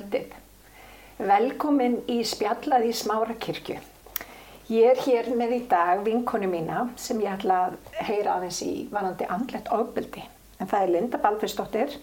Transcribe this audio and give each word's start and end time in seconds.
kvöldið. 0.00 0.34
Velkomin 1.20 2.00
í 2.08 2.22
spjallað 2.24 2.86
í 2.88 2.92
Smárakirkju. 2.96 3.76
Ég 4.70 4.86
er 4.94 5.00
hér 5.04 5.28
með 5.36 5.56
í 5.56 5.60
dag 5.68 6.00
vinkonu 6.06 6.48
mína 6.48 6.86
sem 6.96 7.20
ég 7.20 7.34
ætla 7.34 7.58
að 7.66 7.76
heyra 8.06 8.36
aðeins 8.38 8.60
í 8.64 8.88
varandi 8.92 9.26
andlegt 9.28 9.68
ofbeldi. 9.74 10.22
En 10.60 10.70
það 10.70 10.84
er 10.84 10.92
Linda 10.94 11.20
Balfusdóttir 11.20 11.98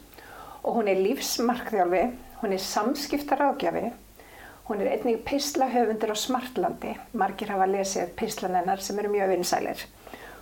og 0.63 0.75
hún 0.75 0.89
er 0.91 0.99
lífsmarkþjálfi, 0.99 2.03
hún 2.41 2.53
er 2.53 2.61
samskiptarágjafi, 2.61 3.85
hún 4.67 4.83
er 4.83 4.91
einnig 4.91 5.23
pislahöfundur 5.25 6.13
á 6.13 6.17
Smartlandi. 6.17 6.93
Margir 7.13 7.53
hafa 7.55 7.69
lesið 7.71 8.13
pislanennar 8.19 8.83
sem 8.83 8.99
eru 8.99 9.13
mjög 9.15 9.33
vinsælir. 9.33 9.87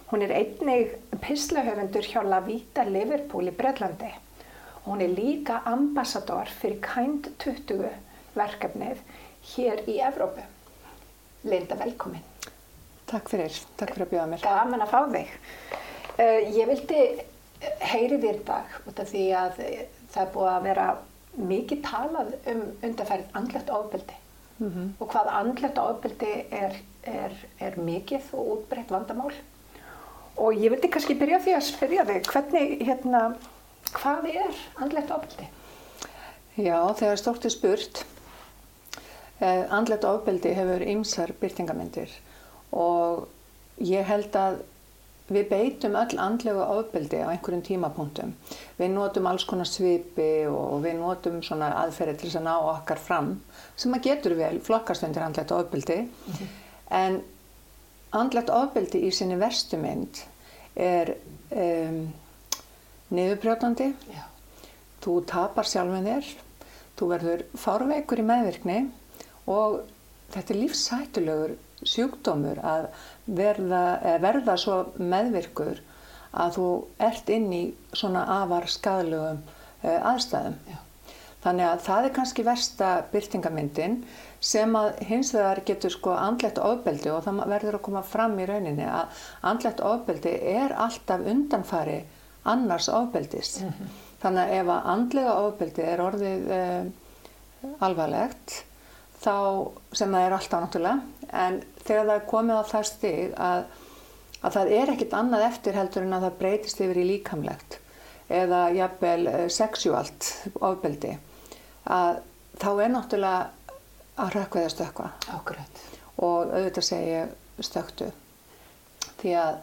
Hún 0.10 0.26
er 0.26 0.36
einnig 0.42 0.98
pislahöfundur 1.22 2.10
hjá 2.10 2.24
La 2.26 2.42
Vita 2.44 2.84
Liverpool 2.90 3.54
í 3.54 3.56
Breitlandi. 4.86 4.92
Hún 4.92 5.02
er 5.02 5.10
líka 5.10 5.62
ambassador 5.66 6.46
fyrir 6.46 6.82
Kind 6.82 7.28
20 7.40 7.90
verkefnið 8.36 8.98
hér 9.56 9.84
í 9.88 10.00
Evrópu. 10.02 10.42
Linda, 11.44 11.76
velkomin. 11.76 12.24
Takk 13.06 13.30
fyrir, 13.30 13.52
takk 13.78 13.94
fyrir 13.94 14.08
að 14.08 14.12
bjóða 14.12 14.30
mér. 14.30 14.42
Gaman 14.42 14.82
að 14.82 14.90
fá 14.90 15.06
þig. 15.12 15.30
Uh, 16.18 16.58
ég 16.58 16.68
vildi 16.68 17.02
heyri 17.82 18.18
þér 18.20 18.44
dag 18.46 18.66
út 18.88 19.00
af 19.00 19.10
því 19.10 19.26
að 19.36 19.60
það 20.12 20.22
er 20.22 20.32
búið 20.34 20.52
að 20.52 20.64
vera 20.64 20.88
mikið 21.36 21.82
talað 21.84 22.36
um 22.48 22.62
undarfærið 22.82 23.34
andlegt 23.36 23.70
ofbeldi 23.70 24.16
mm 24.60 24.70
-hmm. 24.70 24.90
og 25.00 25.10
hvað 25.12 25.28
andlegt 25.28 25.78
ofbeldi 25.78 26.46
er, 26.52 26.78
er, 27.04 27.34
er 27.60 27.78
mikið 27.78 28.32
og 28.34 28.52
útbreytt 28.54 28.92
vandamál. 28.92 29.34
Og 30.38 30.54
ég 30.54 30.72
vildi 30.72 30.90
kannski 30.90 31.16
byrja 31.16 31.40
því 31.40 31.56
að 31.56 31.68
spyrja 31.68 32.06
þig, 32.06 32.32
hvernig, 32.32 32.86
hérna, 32.88 33.36
hvað 33.94 34.30
er 34.34 34.66
andlegt 34.82 35.12
ofbeldi? 35.12 35.48
Já, 36.56 36.80
þegar 36.96 37.18
stort 37.20 37.46
er 37.46 37.52
spurt 37.52 38.06
Eh, 39.40 39.66
andlet 39.74 40.06
ofbeldi 40.08 40.54
hefur 40.56 40.84
ymsar 40.88 41.34
byrtingamindir 41.42 42.12
og 42.72 43.26
ég 43.84 44.08
held 44.08 44.36
að 44.40 44.62
við 45.28 45.50
beitum 45.50 45.98
öll 46.00 46.22
andlegu 46.24 46.62
ofbeldi 46.64 47.20
á 47.20 47.34
einhverjum 47.34 47.66
tímapunktum. 47.66 48.32
Við 48.80 48.94
notum 48.94 49.28
alls 49.28 49.44
konar 49.50 49.68
svipi 49.68 50.46
og 50.48 50.78
við 50.86 51.02
notum 51.02 51.42
svona 51.44 51.74
aðferði 51.82 52.16
til 52.22 52.32
að 52.32 52.46
ná 52.48 52.54
okkar 52.56 53.02
fram 53.02 53.34
sem 53.76 53.98
að 53.98 54.08
getur 54.08 54.38
vel 54.40 54.62
flokkast 54.64 55.04
undir 55.04 55.26
andlet 55.26 55.52
ofbeldi 55.52 55.98
mm 56.06 56.10
-hmm. 56.32 56.56
en 57.04 57.22
andlet 58.12 58.50
ofbeldi 58.50 59.04
í 59.04 59.12
sinni 59.12 59.36
verstu 59.36 59.78
mynd 59.78 60.24
er 60.76 61.16
um, 61.52 62.14
niðurbrjótandi, 63.16 63.92
þú 65.04 65.18
tapar 65.30 65.70
sjálfin 65.70 66.08
þér, 66.10 66.32
þú 67.00 67.10
verður 67.12 67.44
fárveikur 67.60 68.22
í 68.22 68.28
meðvirkni 68.30 68.80
og 69.52 69.82
þetta 70.34 70.54
er 70.54 70.62
lífshættulegur 70.62 71.58
sjúkdómur 71.86 72.62
að 72.66 72.88
verða, 73.38 73.84
verða 74.24 74.56
svo 74.60 74.80
meðvirkur 74.98 75.82
að 76.36 76.58
þú 76.58 76.70
ert 77.08 77.30
inn 77.32 77.52
í 77.56 77.62
svona 77.96 78.26
afar 78.42 78.68
skadalögum 78.72 79.44
uh, 79.46 80.00
aðstæðum. 80.12 80.58
Já. 80.68 80.80
Þannig 81.46 81.68
að 81.70 81.82
það 81.86 82.06
er 82.08 82.14
kannski 82.16 82.44
versta 82.46 82.90
byrtingamyndin 83.12 84.00
sem 84.42 84.78
að 84.80 85.04
hins 85.06 85.30
vegar 85.36 85.62
getur 85.68 85.94
sko 85.94 86.16
andlegt 86.18 86.58
ofbeldi 86.58 87.12
og 87.14 87.22
það 87.26 87.44
verður 87.52 87.78
að 87.78 87.84
koma 87.86 88.02
fram 88.06 88.34
í 88.42 88.48
rauninni 88.50 88.88
að 88.90 89.22
andlegt 89.52 89.84
ofbeldi 89.86 90.34
er 90.56 90.74
alltaf 90.74 91.22
undanfari 91.22 92.00
annars 92.46 92.90
ofbeldis. 92.90 93.60
Mm 93.62 93.74
-hmm. 93.74 93.96
Þannig 94.22 94.42
að 94.42 94.54
ef 94.60 94.70
að 94.74 94.88
andlega 94.94 95.34
ofbeldi 95.46 95.82
er 95.82 96.02
orðið 96.02 96.52
uh, 96.56 96.86
alvarlegt 97.80 98.64
þá, 99.22 99.36
sem 99.92 100.12
það 100.14 100.26
er 100.26 100.36
alltaf 100.38 100.62
náttúrulega, 100.62 101.00
en 101.32 101.64
þegar 101.86 102.06
það 102.06 102.16
er 102.16 102.30
komið 102.30 102.62
á 102.62 102.64
það 102.72 102.86
stig 102.90 103.34
að, 103.38 103.64
að 104.42 104.56
það 104.58 104.72
er 104.80 104.94
ekkit 104.94 105.14
annað 105.14 105.48
eftir 105.50 105.80
heldur 105.80 106.06
en 106.06 106.18
að 106.18 106.28
það 106.28 106.38
breytist 106.40 106.82
yfir 106.86 107.02
í 107.02 107.08
líkamlegt 107.10 107.80
eða 108.30 108.62
jafnvel 108.74 109.28
eh, 109.28 109.48
sexuált 109.54 110.30
ofbeldi, 110.66 111.18
að 111.86 112.22
þá 112.62 112.70
er 112.82 112.94
náttúrulega 112.94 113.50
að 114.16 114.36
rökkveða 114.40 114.70
stökka. 114.72 115.10
Ákveðt. 115.30 115.82
Og 116.24 116.54
auðvitað 116.56 116.88
segja 116.88 117.26
stöktu. 117.60 118.08
Því 119.20 119.34
að 119.40 119.58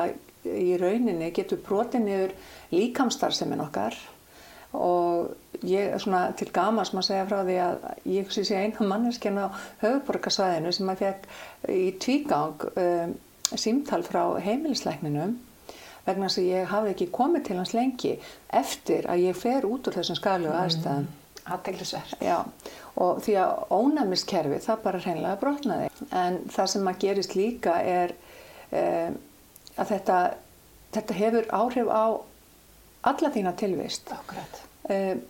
í 0.43 0.73
rauninni 0.79 1.31
getur 1.35 1.61
brotin 1.63 2.09
yfir 2.09 2.33
líkamstarfseminn 2.73 3.63
okkar 3.63 3.95
og 4.73 5.61
ég 5.61 5.93
er 5.93 6.01
svona 6.01 6.31
til 6.37 6.49
gamas 6.53 6.91
maður 6.93 7.09
segja 7.11 7.27
frá 7.29 7.39
því 7.45 7.57
að 7.61 7.83
ég 8.09 8.31
sé 8.33 8.57
eina 8.57 8.87
manneskinn 8.89 9.37
á 9.37 9.53
höfuborgarsvæðinu 9.83 10.73
sem 10.73 10.89
að 10.89 11.03
fekk 11.03 11.27
í 11.69 11.87
tvígang 12.01 12.67
um, 12.73 13.15
símtal 13.53 14.01
frá 14.05 14.23
heimilisleikninum 14.41 15.37
vegna 16.07 16.27
þess 16.27 16.41
að 16.41 16.49
ég 16.49 16.71
hafi 16.73 16.93
ekki 16.93 17.11
komið 17.15 17.45
til 17.47 17.59
hans 17.61 17.75
lengi 17.77 18.15
eftir 18.51 19.07
að 19.07 19.27
ég 19.29 19.37
fer 19.39 19.67
út 19.69 19.87
úr 19.87 19.99
þessum 19.99 20.19
skalegu 20.19 20.51
mm. 20.51 21.11
Aðteglisverð. 21.43 22.13
Já, 22.23 22.37
og 23.03 23.19
því 23.25 23.35
að 23.41 23.73
ónæmiskerfi 23.75 24.59
það 24.63 24.83
bara 24.85 25.01
hreinlega 25.03 25.39
brotnaði. 25.41 25.89
En 26.15 26.39
það 26.53 26.69
sem 26.73 26.87
að 26.87 27.01
gerist 27.03 27.35
líka 27.35 27.75
er 27.83 28.13
um, 28.71 29.17
að 29.75 29.91
þetta, 29.91 30.19
þetta 30.95 31.19
hefur 31.19 31.49
áhrif 31.51 31.91
á 31.91 32.05
alla 33.11 33.31
þína 33.33 33.55
tilvist. 33.59 34.13
Akkurat. 34.15 34.61
Um, 34.87 35.23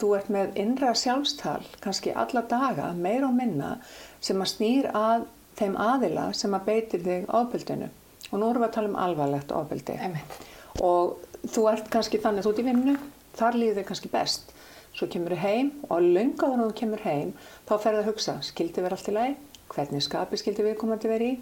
þú 0.00 0.14
ert 0.16 0.30
með 0.32 0.58
innra 0.62 0.94
sjálfstal, 0.96 1.62
kannski 1.84 2.14
alla 2.16 2.42
daga, 2.48 2.90
meir 2.96 3.26
og 3.26 3.34
minna, 3.36 3.76
sem 4.24 4.40
að 4.40 4.52
snýr 4.54 4.90
að 4.96 5.26
þeim 5.60 5.76
aðila 5.76 6.30
sem 6.36 6.54
að 6.56 6.68
beitir 6.70 7.02
þig 7.04 7.26
ofbeldinu. 7.36 7.90
Og 8.30 8.38
nú 8.38 8.48
erum 8.48 8.62
við 8.62 8.70
að 8.70 8.76
tala 8.78 8.90
um 8.90 9.00
alvarlegt 9.04 9.52
ofbeldi. 9.54 9.96
Einmitt. 10.00 10.38
Og 10.86 11.18
þú 11.50 11.66
ert 11.72 11.90
kannski 11.92 12.20
þannig 12.22 12.42
að 12.42 12.48
þú 12.48 12.52
ert 12.54 12.62
í 12.62 12.66
vinnu, 12.68 12.96
þar 13.36 13.58
líður 13.58 13.80
þig 13.80 13.88
kannski 13.90 14.12
best. 14.12 14.54
Svo 15.00 15.08
kemur 15.08 15.32
þið 15.32 15.44
heim 15.46 15.68
og 15.88 16.02
lungaður 16.04 16.66
og 16.66 16.72
þú 16.74 16.78
kemur 16.82 17.04
heim, 17.06 17.30
þá 17.64 17.70
ferður 17.72 17.94
það 17.94 18.00
að 18.02 18.10
hugsa, 18.10 18.34
skildi 18.44 18.82
verið 18.84 18.98
allt 18.98 19.08
í 19.08 19.14
lagi? 19.16 19.36
Hvernig 19.70 20.04
skapi 20.04 20.40
skildi 20.40 20.66
við 20.66 20.76
komandi 20.76 21.08
verið 21.08 21.30
í? 21.30 21.38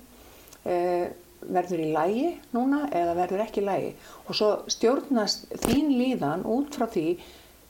Uh, 0.62 1.08
verður 1.42 1.82
í 1.82 1.88
lægi 1.94 2.28
núna 2.54 2.84
eða 2.94 3.16
verður 3.18 3.42
ekki 3.48 3.64
í 3.64 3.66
lægi? 3.66 3.90
Og 4.28 4.38
svo 4.38 4.52
stjórnast 4.70 5.48
þín 5.66 5.90
líðan 5.98 6.46
út 6.46 6.78
frá 6.78 6.86
því 6.86 7.06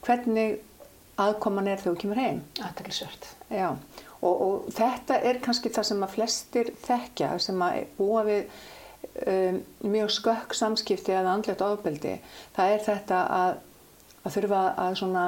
hvernig 0.04 0.58
aðkoman 1.18 1.72
er 1.72 1.80
þegar 1.80 1.94
þú 1.96 2.00
kemur 2.02 2.20
heim. 2.20 2.42
Aðtæklusvört. 2.62 3.28
Já, 3.48 3.68
og, 4.20 4.34
og 4.34 4.72
þetta 4.76 5.22
er 5.24 5.40
kannski 5.42 5.72
það 5.72 5.88
sem 5.90 6.04
að 6.04 6.16
flestir 6.18 6.72
þekkja 6.84 7.30
sem 7.42 7.64
að 7.64 7.78
búa 7.96 8.24
við 8.28 8.42
um, 9.24 9.62
mjög 9.88 10.12
skökk 10.18 10.56
samskipti 10.58 11.16
eða 11.16 11.36
andlet 11.36 11.64
ofbeldi. 11.64 12.18
Það 12.56 12.74
er 12.74 12.84
þetta 12.86 13.22
að, 13.38 13.62
að 14.22 14.36
þurfa 14.36 14.64
að 14.84 14.98
svona 15.02 15.24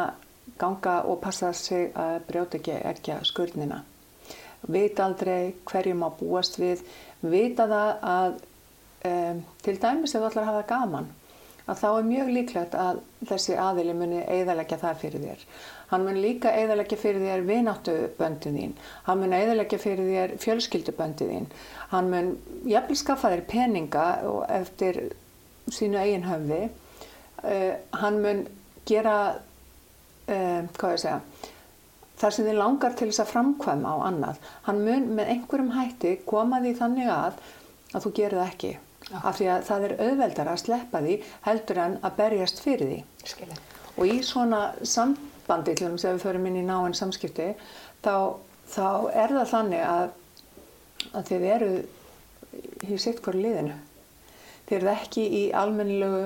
ganga 0.60 1.00
og 1.08 1.20
passa 1.24 1.52
sig 1.56 1.90
að 1.94 2.20
brjóta 2.28 2.60
ekki 2.60 3.14
að 3.16 3.26
skurnina. 3.28 3.80
Vita 4.68 5.06
aldrei 5.06 5.54
hverjum 5.64 6.04
að 6.04 6.18
búast 6.20 6.60
við, 6.60 6.84
vita 7.20 7.66
það 7.70 7.92
að 8.12 8.34
um, 9.08 9.40
til 9.64 9.78
dæmis 9.80 10.14
ef 10.14 10.20
þú 10.20 10.28
ætlar 10.28 10.44
að 10.44 10.52
hafa 10.52 10.68
gaman 10.74 11.08
að 11.70 11.80
þá 11.80 11.88
er 11.90 12.06
mjög 12.08 12.30
líklegt 12.34 12.74
að 12.78 13.00
þessi 13.30 13.56
aðili 13.60 13.94
muni 13.94 14.22
eðalegja 14.24 14.78
það 14.80 15.02
fyrir 15.02 15.24
þér. 15.26 15.44
Hann 15.90 16.06
mun 16.06 16.20
líka 16.22 16.52
eðalegja 16.54 16.98
fyrir 17.00 17.24
þér 17.24 17.44
vináttuböndin 17.46 18.58
þín, 18.58 18.74
hann 19.06 19.20
mun 19.22 19.36
eðalegja 19.36 19.80
fyrir 19.82 20.10
þér 20.10 20.34
fjölskylduböndin 20.42 21.32
þín, 21.34 21.48
hann 21.92 22.10
mun 22.12 22.32
jafnvel 22.70 22.98
skaffa 22.98 23.32
þér 23.34 23.44
peninga 23.50 24.06
eftir 24.60 25.00
sínu 25.70 26.00
eigin 26.00 26.26
höfði, 26.26 26.62
uh, 27.44 27.72
hann 28.02 28.20
mun 28.24 28.44
gera, 28.88 29.16
uh, 30.30 30.68
hvað 30.78 30.96
ég 30.96 31.02
segja, 31.04 31.20
þar 32.20 32.36
sem 32.36 32.46
þið 32.50 32.60
langar 32.60 32.96
til 32.98 33.08
þess 33.10 33.24
að 33.24 33.32
framkvæma 33.32 33.94
á 33.94 33.96
annað. 34.10 34.44
Hann 34.66 34.84
mun 34.84 35.08
með 35.16 35.34
einhverjum 35.34 35.74
hætti 35.76 36.18
koma 36.28 36.60
því 36.64 36.76
þannig 36.80 37.12
að 37.14 37.40
að 37.94 38.06
þú 38.06 38.12
gerir 38.16 38.38
það 38.38 38.52
ekki. 38.52 38.70
Já. 39.10 39.16
Af 39.26 39.38
því 39.38 39.46
að 39.50 39.64
það 39.66 39.84
er 39.86 39.94
auðveldar 40.04 40.50
að 40.50 40.60
sleppa 40.62 41.02
því 41.02 41.16
heldur 41.46 41.80
en 41.82 41.96
að 42.06 42.16
berjast 42.20 42.62
fyrir 42.62 42.90
því. 42.90 42.98
Skilja. 43.32 43.58
Og 43.96 44.04
í 44.06 44.18
svona 44.24 44.60
sambandi, 44.86 45.74
til 45.74 45.88
þess 45.88 46.06
að 46.06 46.16
við 46.16 46.26
förum 46.26 46.46
inn 46.50 46.60
í 46.60 46.66
náinn 46.66 46.96
samskipti, 46.96 47.48
þá, 48.04 48.14
þá 48.70 48.86
er 49.24 49.34
það 49.38 49.50
þannig 49.54 49.86
að, 49.88 50.12
að 51.10 51.32
þið 51.32 51.48
eru 51.56 51.72
í 52.86 53.00
sitt 53.00 53.22
hverju 53.24 53.42
liðinu. 53.42 53.80
Þið 54.68 54.78
eru 54.78 54.92
ekki 54.94 55.26
í 55.40 55.42
almennilegu, 55.58 56.22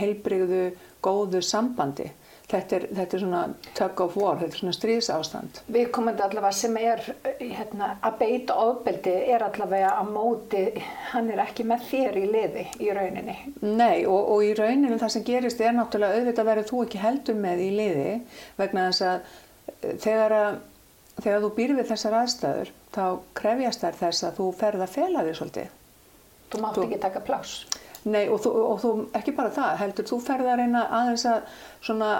heilbrigðu, 0.00 0.64
góðu 1.04 1.42
sambandi. 1.46 2.08
Þetta 2.50 2.76
er, 2.76 2.86
þetta 2.96 3.16
er 3.16 3.22
svona 3.22 3.42
tug 3.78 4.00
of 4.04 4.16
war, 4.20 4.36
þetta 4.40 4.56
er 4.56 4.60
svona 4.60 4.74
stríðsástand. 4.76 5.60
Viðkomandi 5.72 6.24
allavega 6.26 6.56
sem 6.56 6.76
er 6.80 7.02
hérna, 7.40 7.92
að 8.04 8.18
beita 8.20 8.56
ofbeldi 8.60 9.14
er 9.34 9.44
allavega 9.46 9.92
að 10.00 10.10
móti, 10.16 10.64
hann 11.12 11.30
er 11.32 11.42
ekki 11.46 11.64
með 11.68 11.86
þér 11.90 12.18
í 12.20 12.24
liði 12.32 12.66
í 12.84 12.90
rauninni. 12.96 13.36
Nei 13.62 14.02
og, 14.06 14.18
og 14.34 14.44
í 14.44 14.52
rauninni 14.58 14.98
það 15.00 15.14
sem 15.16 15.24
gerist 15.28 15.62
er 15.64 15.76
náttúrulega 15.78 16.20
auðvitað 16.20 16.50
verður 16.50 16.68
þú 16.72 16.82
ekki 16.86 17.02
heldur 17.06 17.40
með 17.46 17.64
í 17.64 17.70
liði 17.78 18.10
vegna 18.60 18.88
þess 18.90 19.06
að 19.08 19.16
eh, 19.82 19.96
þegar, 20.04 20.36
að, 20.42 20.58
þegar 21.22 21.44
þú 21.46 21.52
býr 21.60 21.76
við 21.78 21.92
þessar 21.94 22.18
aðstæður 22.22 22.74
þá 22.92 23.04
krefjast 23.40 23.86
þær 23.86 24.00
þess 24.02 24.26
að 24.28 24.36
þú 24.42 24.50
ferð 24.60 24.84
að 24.84 24.92
fela 24.98 25.24
þig 25.28 25.38
svolítið. 25.40 25.78
Þú 26.52 26.60
mátt 26.60 26.76
Þú- 26.76 26.84
ekki 26.90 27.00
taka 27.06 27.24
pláss. 27.24 27.54
Nei 28.10 28.24
og 28.26 28.40
þú, 28.42 28.52
og 28.66 28.78
þú 28.82 28.92
ekki 29.14 29.34
bara 29.36 29.52
það 29.54 29.76
heldur, 29.82 30.08
þú 30.10 30.20
ferð 30.26 30.48
að 30.50 30.62
reyna 30.62 30.86
aðeins 30.90 31.26
að 31.30 31.52
svona 31.84 32.12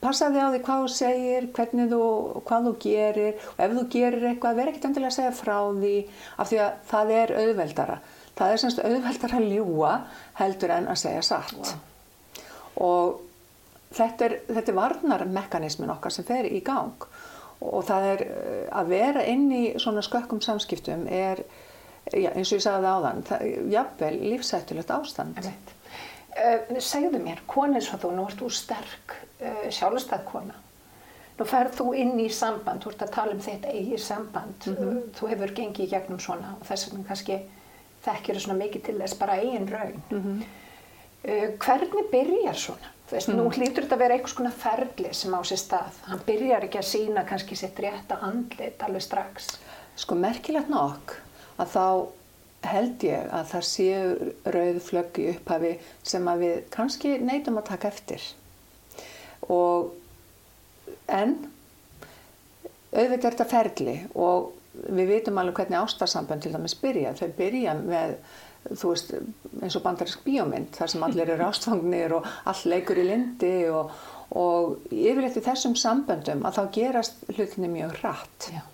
passa 0.00 0.30
þig 0.32 0.40
á 0.40 0.48
því 0.52 0.60
hvað 0.64 0.84
þú 0.84 0.92
segir, 0.94 1.48
hvernig 1.56 1.90
þú, 1.92 2.02
hvað 2.48 2.68
þú 2.68 2.72
gerir 2.84 3.46
og 3.50 3.62
ef 3.64 3.74
þú 3.76 3.84
gerir 3.94 4.26
eitthvað, 4.30 4.60
vera 4.60 4.72
ekkert 4.72 4.88
endilega 4.88 5.12
að 5.12 5.18
segja 5.18 5.36
frá 5.36 5.56
því 5.80 5.94
af 6.38 6.50
því 6.50 6.60
að 6.64 6.82
það 6.92 7.14
er 7.18 7.34
auðveldara. 7.42 8.00
Það 8.38 8.52
er 8.54 8.62
semst 8.62 8.82
auðveldara 8.84 9.40
að 9.40 9.48
ljúa 9.52 9.94
heldur 10.38 10.74
en 10.76 10.92
að 10.92 11.00
segja 11.02 11.24
satt. 11.26 11.72
Og 12.78 13.18
þetta 13.96 14.28
er, 14.28 14.36
þetta 14.46 14.72
er 14.72 14.78
varnarmekanismin 14.78 15.92
okkar 15.92 16.14
sem 16.14 16.26
fer 16.28 16.46
í 16.46 16.60
gang 16.64 17.08
og 17.58 17.82
það 17.88 18.04
er 18.12 18.20
eh, 18.28 18.66
að 18.70 18.92
vera 18.92 19.24
inn 19.26 19.48
í 19.50 19.62
svona 19.82 20.04
skökkum 20.06 20.42
samskiptum 20.44 21.08
er, 21.10 21.42
já, 22.12 22.30
eins 22.32 22.52
og 22.52 22.58
ég 22.58 22.64
sagði 22.64 22.86
það 22.86 22.94
áðan, 22.94 23.26
það, 23.28 23.44
jafnvel 23.74 24.14
lífsættulegt 24.22 24.94
ástand. 24.94 25.40
Einmitt. 25.40 25.74
Uh, 26.38 26.78
segðu 26.84 27.20
mér, 27.22 27.42
kona 27.50 27.78
eins 27.78 27.90
og 27.92 28.02
þú, 28.04 28.14
nú 28.14 28.26
ert 28.28 28.40
þú 28.40 28.50
sterk 28.54 29.14
uh, 29.18 29.64
sjálfstæð 29.74 30.24
kona. 30.28 30.58
Nú 31.38 31.46
ferð 31.46 31.76
þú 31.78 31.92
inn 31.98 32.14
í 32.22 32.28
samband, 32.34 32.82
þú 32.82 32.92
ert 32.92 33.04
að 33.06 33.14
tala 33.14 33.34
um 33.36 33.42
þitt 33.42 33.66
eigi 33.70 33.98
samband, 34.02 34.68
uh, 34.72 35.00
þú 35.18 35.32
hefur 35.32 35.54
gengið 35.56 35.86
í 35.86 35.90
gegnum 35.92 36.22
svona 36.22 36.54
og 36.58 36.64
þess 36.68 36.88
vegna 36.88 37.08
kannski 37.10 37.40
þekkir 38.06 38.38
þú 38.38 38.44
svona 38.44 38.60
mikið 38.62 38.86
til 38.88 38.96
þess 39.02 39.18
bara 39.18 39.40
eigin 39.42 39.68
raun. 39.72 40.00
uh, 41.26 41.48
hvernig 41.58 42.10
byrjar 42.12 42.58
svona? 42.66 42.94
Þú 43.08 43.16
veist, 43.16 43.30
nú 43.32 43.46
hlýtur 43.48 43.86
þetta 43.86 43.96
að 43.96 44.02
vera 44.02 44.16
einhvers 44.18 44.34
konar 44.36 44.52
ferli 44.52 45.10
sem 45.16 45.32
á 45.32 45.40
sér 45.48 45.60
stað. 45.62 46.02
Hann 46.10 46.20
byrjar 46.26 46.66
ekki 46.66 46.78
að 46.82 46.90
sína 46.90 47.22
kannski 47.24 47.56
sitt 47.56 47.78
rétta 47.80 48.18
andlit 48.26 48.82
alveg 48.84 49.00
strax. 49.06 49.54
Sko 49.96 50.18
merkilegt 50.18 50.68
nokk 50.68 51.14
að 51.58 51.74
þá 51.74 51.84
held 52.66 53.04
ég 53.06 53.28
að 53.34 53.50
það 53.52 53.66
séu 53.68 54.32
rauð 54.54 54.80
flögg 54.82 55.20
í 55.22 55.28
upphafi 55.34 55.72
sem 56.02 56.28
að 56.30 56.44
við 56.44 56.56
kannski 56.74 57.14
neytum 57.22 57.60
að 57.60 57.68
taka 57.70 57.90
eftir. 57.92 58.24
Og 59.46 59.92
en 61.06 61.36
auðvitað 62.92 63.28
er 63.28 63.36
þetta 63.36 63.48
ferli 63.52 63.96
og 64.18 64.52
við 64.88 65.10
vitum 65.12 65.38
alveg 65.40 65.62
hvernig 65.62 65.80
ástarsambönd 65.80 66.44
til 66.44 66.52
dæmis 66.54 66.76
byrja. 66.78 67.14
Þau 67.18 67.28
byrja 67.38 67.74
með, 67.78 68.14
þú 68.70 68.92
veist, 68.92 69.12
eins 69.62 69.78
og 69.78 69.84
bandarisk 69.84 70.24
bíómynd 70.26 70.72
þar 70.76 70.94
sem 70.94 71.04
allir 71.06 71.34
eru 71.34 71.46
ástfangnir 71.50 72.16
og 72.18 72.32
allt 72.48 72.66
leikur 72.70 72.98
í 72.98 73.06
lindi 73.06 73.54
og, 73.70 73.92
og 74.38 74.90
yfirleitt 74.90 75.38
í 75.38 75.44
þessum 75.46 75.78
samböndum 75.78 76.42
að 76.46 76.58
þá 76.58 76.64
gerast 76.80 77.22
hlutinni 77.36 77.70
mjög 77.76 78.00
hratt. 78.02 78.50
Já. 78.54 78.64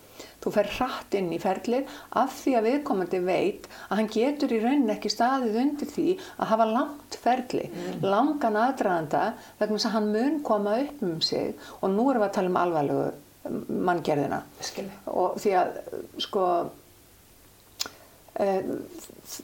Þú 0.44 0.52
fer 0.52 0.70
hratt 0.76 1.16
inn 1.16 1.32
í 1.32 1.40
ferlið 1.40 1.90
af 2.20 2.34
því 2.42 2.54
að 2.58 2.66
viðkomandi 2.68 3.20
veit 3.24 3.68
að 3.88 3.96
hann 3.96 4.10
getur 4.12 4.52
í 4.52 4.60
rauninni 4.60 4.92
ekki 4.92 5.12
staðið 5.12 5.60
undir 5.62 5.88
því 5.88 6.06
að 6.36 6.50
hafa 6.52 6.68
langt 6.68 7.18
ferli, 7.24 7.68
langan 8.04 8.60
aðdraðanda 8.60 9.22
vegna 9.60 9.78
þess 9.78 9.88
að 9.88 9.96
hann 9.96 10.10
mun 10.12 10.40
koma 10.44 10.78
upp 10.84 11.04
um 11.08 11.20
sig 11.24 11.54
og 11.80 11.94
nú 11.94 12.10
erum 12.10 12.24
við 12.24 12.28
að 12.28 12.34
tala 12.36 12.52
um 12.52 12.60
alvarlegu 12.60 13.06
manngerðina. 13.88 14.40
Skilvi. 14.64 15.00
Og 15.12 15.38
því 15.40 15.54
að 15.60 15.74
sko 16.24 16.44
eh, 18.40 18.68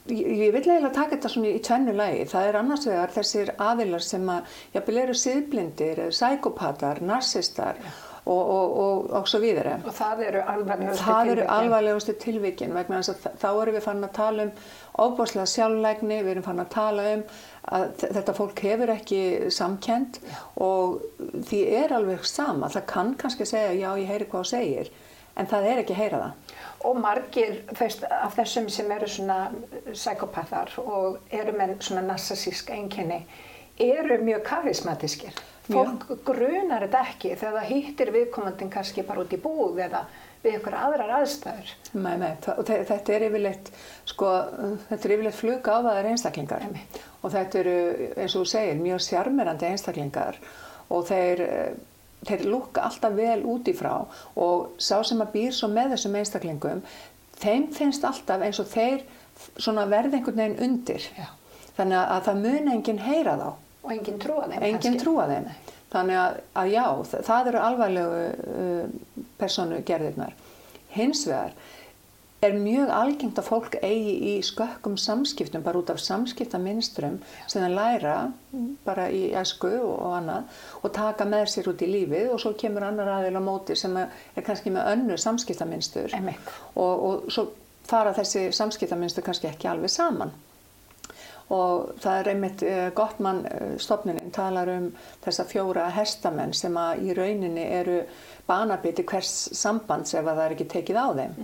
ég 0.09 0.53
vil 0.53 0.61
eiginlega 0.61 0.93
taka 0.95 1.15
þetta 1.15 1.33
svona 1.33 1.51
í 1.51 1.63
tvennu 1.65 1.97
lagi. 1.97 2.23
Það 2.29 2.47
er 2.47 2.59
annars 2.61 2.87
vegar 2.89 3.13
þessir 3.17 3.53
aðilar 3.61 4.05
sem 4.05 4.31
að 4.33 4.55
jafnvel 4.75 5.01
eru 5.03 5.17
siðblindir, 5.17 6.05
sækopatar, 6.17 7.03
narsistar 7.05 7.81
og, 7.81 8.01
og, 8.25 8.77
og, 8.81 9.09
og 9.17 9.29
svo 9.29 9.41
víðari. 9.41 9.77
Og 9.81 9.95
það 9.97 10.23
eru 10.27 10.41
alvarlegustu 10.53 11.05
Það 11.07 11.31
eru 11.33 11.45
alvarlegustu 11.55 12.15
tilvikin 12.21 12.75
vegna 12.75 13.01
þess 13.01 13.13
að 13.15 13.39
þá 13.41 13.47
erum 13.51 13.77
við 13.77 13.85
fann 13.87 14.05
að 14.05 14.13
tala 14.17 14.47
um 14.47 14.51
óbúslega 15.01 15.47
sjálflegni, 15.49 16.19
við 16.21 16.33
erum 16.35 16.45
fann 16.45 16.61
að 16.61 16.73
tala 16.75 17.07
um 17.15 17.23
að 17.77 17.87
þetta 18.01 18.35
fólk 18.37 18.65
hefur 18.65 18.93
ekki 18.93 19.21
samkend 19.53 20.19
og 20.61 21.01
því 21.49 21.61
er 21.81 21.95
alveg 21.97 22.27
sama. 22.29 22.69
Það 22.73 22.89
kann 22.93 23.15
kannski 23.21 23.47
segja 23.49 23.73
já 23.77 23.89
ég 24.03 24.11
heyri 24.11 24.29
hvað 24.29 24.45
þú 24.45 24.51
segir 24.53 24.91
en 25.39 25.47
það 25.47 25.69
er 25.69 25.81
ekki 25.81 25.95
að 25.95 26.01
heyra 26.01 26.21
það. 26.21 26.57
Og 26.89 26.97
margir 26.97 27.55
veist, 27.77 28.03
af 28.03 28.35
þessum 28.37 28.67
sem 28.73 28.89
eru 28.91 29.07
svona 29.09 29.39
psykopathar 29.93 30.73
og 30.81 31.21
eru 31.33 31.53
með 31.57 31.77
svona 31.85 32.03
narsasísk 32.09 32.73
einkenni 32.73 33.23
eru 33.81 34.17
mjög 34.21 34.43
karismatískir. 34.45 35.33
Fólk 35.71 36.25
grunar 36.27 36.85
þetta 36.85 37.05
ekki 37.11 37.35
þegar 37.35 37.55
það 37.59 37.71
hittir 37.71 38.11
viðkomandin 38.15 38.73
kannski 38.73 39.05
bara 39.07 39.23
út 39.23 39.33
í 39.35 39.39
búð 39.41 39.79
eða 39.85 40.05
við 40.41 40.57
ykkur 40.57 40.75
aðrar 40.77 41.13
aðstæður. 41.19 41.71
Nei, 42.01 42.15
nei, 42.17 42.31
þetta 42.41 43.13
er 43.13 43.25
yfirleitt, 43.27 43.69
sko, 44.09 44.31
þetta 44.89 45.07
er 45.07 45.13
yfirleitt 45.15 45.37
fluga 45.37 45.77
ávæðar 45.77 46.09
einstaklingar 46.11 46.65
Einmitt. 46.65 46.99
og 47.21 47.33
þetta 47.35 47.61
eru, 47.61 47.77
eins 48.15 48.35
og 48.35 48.43
þú 48.43 48.51
segir, 48.55 48.81
mjög 48.81 49.03
sjarmerandi 49.05 49.69
einstaklingar 49.69 50.39
og 50.89 51.05
þeir, 51.11 51.43
eh, 51.45 51.71
þeir 52.25 52.45
lúkka 52.49 52.87
alltaf 52.87 53.13
vel 53.17 53.39
út 53.53 53.69
í 53.69 53.75
frá 53.77 53.93
og 54.35 54.71
sá 54.81 55.03
sem 55.05 55.21
að 55.21 55.33
býr 55.35 55.53
svo 55.53 55.69
með 55.69 55.93
þessum 55.95 56.17
einstaklingum, 56.17 56.81
þeim 57.41 57.67
finnst 57.73 58.05
alltaf 58.05 58.41
eins 58.41 58.59
og 58.59 58.69
þeir 58.73 59.05
verði 59.89 60.17
einhvern 60.17 60.41
veginn 60.41 60.63
undir. 60.65 61.05
Já. 61.17 61.29
Þannig 61.77 61.97
að 62.01 62.23
það 62.27 62.41
mun 62.41 62.71
enginn 62.73 62.99
heyra 63.05 63.37
þá, 63.39 63.49
Og 63.81 63.93
enginn 63.95 64.21
trúa 64.21 64.47
þeim 64.47 64.65
enginn 64.69 64.97
trúa 65.01 65.27
þeim. 65.29 65.51
Þannig 65.91 66.21
að, 66.21 66.39
að 66.61 66.71
já, 66.71 66.85
það 67.27 67.51
eru 67.51 67.61
alvarlegu 67.67 68.23
uh, 68.31 69.23
personu 69.41 69.81
gerðirnar. 69.87 70.35
Hins 70.95 71.25
vegar 71.27 71.55
er 72.41 72.55
mjög 72.57 72.89
algengt 72.89 73.37
að 73.37 73.47
fólk 73.51 73.75
eigi 73.85 74.13
í 74.31 74.33
skökkum 74.45 74.95
samskiptum 74.97 75.61
bara 75.65 75.77
út 75.77 75.91
af 75.93 75.99
samskiptaminstrum 76.01 77.19
sem 77.45 77.61
það 77.61 77.75
læra 77.77 78.15
bara 78.85 79.09
í 79.13 79.27
æsku 79.37 79.69
og, 79.77 79.93
og 79.93 80.15
annað 80.17 80.63
og 80.81 80.93
taka 80.95 81.27
með 81.29 81.51
sér 81.53 81.69
út 81.69 81.83
í 81.85 81.89
lífið 81.91 82.31
og 82.33 82.41
svo 82.41 82.55
kemur 82.57 82.87
annar 82.87 83.11
aðeil 83.19 83.37
á 83.37 83.43
móti 83.45 83.77
sem 83.77 83.93
er 84.01 84.45
kannski 84.47 84.73
með 84.73 84.89
önnu 84.95 85.19
samskiptaminstur 85.21 86.17
og, 86.17 86.81
og 86.81 87.29
svo 87.29 87.51
fara 87.85 88.15
þessi 88.17 88.47
samskiptaminstur 88.57 89.25
kannski 89.27 89.51
ekki 89.51 89.69
alveg 89.69 89.93
saman 89.93 90.33
og 91.51 91.91
það 92.03 92.19
er 92.21 92.29
einmitt 92.31 92.61
uh, 92.63 92.85
Gottmann 92.95 93.41
uh, 93.49 93.73
stofnunin 93.81 94.31
talar 94.35 94.69
um 94.71 94.89
þessa 95.25 95.43
fjóra 95.49 95.89
hestamenn 95.95 96.53
sem 96.55 96.77
að 96.79 97.01
í 97.09 97.15
rauninni 97.17 97.65
eru 97.81 98.01
banabiti 98.47 99.03
hvers 99.07 99.33
sambands 99.59 100.15
ef 100.15 100.23
að 100.25 100.31
það 100.39 100.45
er 100.45 100.55
ekki 100.57 100.69
tekið 100.77 100.99
á 101.03 101.07
þeim. 101.19 101.35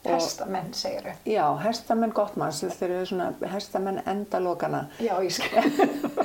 Og- 0.00 0.14
Hestamenn, 0.14 0.70
segir 0.72 1.04
þau. 1.04 1.16
Já, 1.28 1.44
hestamenn 1.60 2.12
Gottmanns, 2.16 2.62
þetta 2.64 2.86
eru 2.86 3.00
svona 3.10 3.50
hestamenn 3.52 3.98
endalokana 4.08 4.86
Já, 5.04 5.12
ég 5.20 5.34
skil. 5.36 5.60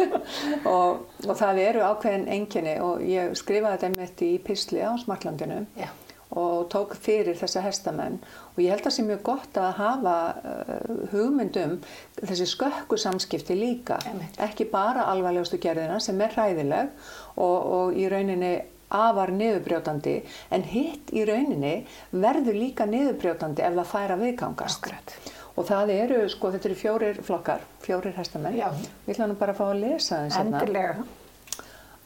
og, 0.77 1.01
og 1.27 1.35
það 1.35 1.59
eru 1.65 1.83
ákveðin 1.89 2.23
enginni 2.37 2.77
og 2.83 3.03
ég 3.03 3.35
skrifaði 3.35 3.75
þetta 3.75 3.89
einmitt 3.89 4.23
í 4.23 4.31
pisli 4.47 4.79
á 4.79 4.95
Smartlandinu 5.03 5.65
Já. 5.75 5.89
Og 6.35 6.67
tók 6.73 6.95
fyrir 6.99 7.37
þessa 7.39 7.63
hestamenn 7.63 8.19
og 8.53 8.61
ég 8.63 8.73
held 8.73 8.83
að 8.83 8.89
það 8.89 8.95
sé 8.97 9.07
mjög 9.07 9.21
gott 9.29 9.59
að 9.59 9.71
hafa 9.79 10.15
uh, 10.35 10.93
hugmyndum 11.13 11.77
þessi 12.19 12.47
skökku 12.51 12.99
samskipti 12.99 13.55
líka 13.57 13.99
Einmitt. 14.09 14.39
ekki 14.43 14.67
bara 14.71 15.07
alvarlegustu 15.13 15.59
gerðina 15.63 16.01
sem 16.03 16.19
er 16.21 16.35
hræðileg 16.35 16.91
og, 17.35 17.59
og 17.77 17.99
í 17.99 18.07
rauninni 18.11 18.53
afar 18.95 19.31
niðurbrjótandi 19.33 20.19
en 20.53 20.67
hitt 20.69 21.11
í 21.15 21.25
rauninni 21.27 21.75
verður 22.11 22.59
líka 22.59 22.87
niðurbrjótandi 22.89 23.65
ef 23.65 23.79
það 23.79 23.91
fær 23.91 24.15
að 24.15 24.23
viðgangast 24.27 24.81
Akkurat. 24.83 25.15
og 25.55 25.67
það 25.71 25.93
eru, 25.95 26.21
sko, 26.29 26.51
þetta 26.53 26.69
eru 26.69 26.79
fjórir 26.79 27.21
flokkar 27.25 27.67
fjórir 27.85 28.17
hestamenn 28.19 28.59
við 29.07 29.15
ætlum 29.15 29.37
bara 29.39 29.55
að 29.55 29.61
fá 29.61 29.67
að 29.71 29.83
lesa 29.83 30.23
þess 30.25 30.41
Endilega. 30.43 31.05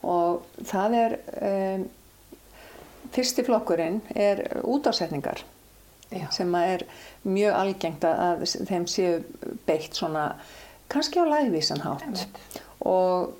og 0.07 0.45
það 0.69 1.00
er 1.03 1.17
um, 1.50 1.88
fyrsti 3.15 3.45
flokkurinn 3.47 4.01
er 4.15 4.43
útásetningar 4.63 5.43
sem 6.33 6.55
er 6.57 6.85
mjög 7.27 7.53
algengt 7.53 8.05
að 8.07 8.45
þeim 8.65 8.87
séu 8.89 9.19
beitt 9.67 9.97
svona 9.97 10.31
kannski 10.89 11.21
á 11.21 11.25
lægvísan 11.29 11.83
hátt. 11.83 12.01
Einmitt. 12.07 12.39
og 12.79 13.35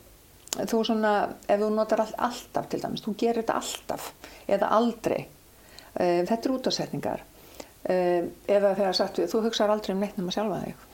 þú 0.70 0.84
svona 0.86 1.14
ef 1.48 1.60
þú 1.62 1.70
notar 1.74 2.04
all, 2.04 2.14
alltaf 2.30 2.70
til 2.70 2.82
dæmis, 2.82 3.04
þú 3.06 3.16
gerir 3.18 3.42
þetta 3.44 3.58
alltaf 3.60 4.12
eða 4.50 4.72
aldrei 4.78 5.20
uh, 5.24 6.22
þetta 6.26 6.42
er 6.42 6.56
útásetningar 6.56 7.24
uh, 7.24 8.24
eða 8.50 8.74
þegar 8.78 8.98
sagt 8.98 9.22
við, 9.22 9.30
þú 9.34 9.44
hugsar 9.48 9.74
aldrei 9.74 9.96
um 9.96 10.02
neitt 10.04 10.18
nema 10.18 10.34
sjálfa 10.34 10.64
þig. 10.66 10.88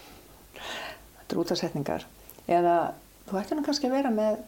Þetta 0.56 1.36
er 1.36 1.42
útásetningar 1.44 2.08
eða 2.60 2.76
þú 3.30 3.40
ættir 3.42 3.60
nú 3.60 3.66
kannski 3.66 3.90
að 3.90 3.98
vera 3.98 4.14
með 4.14 4.44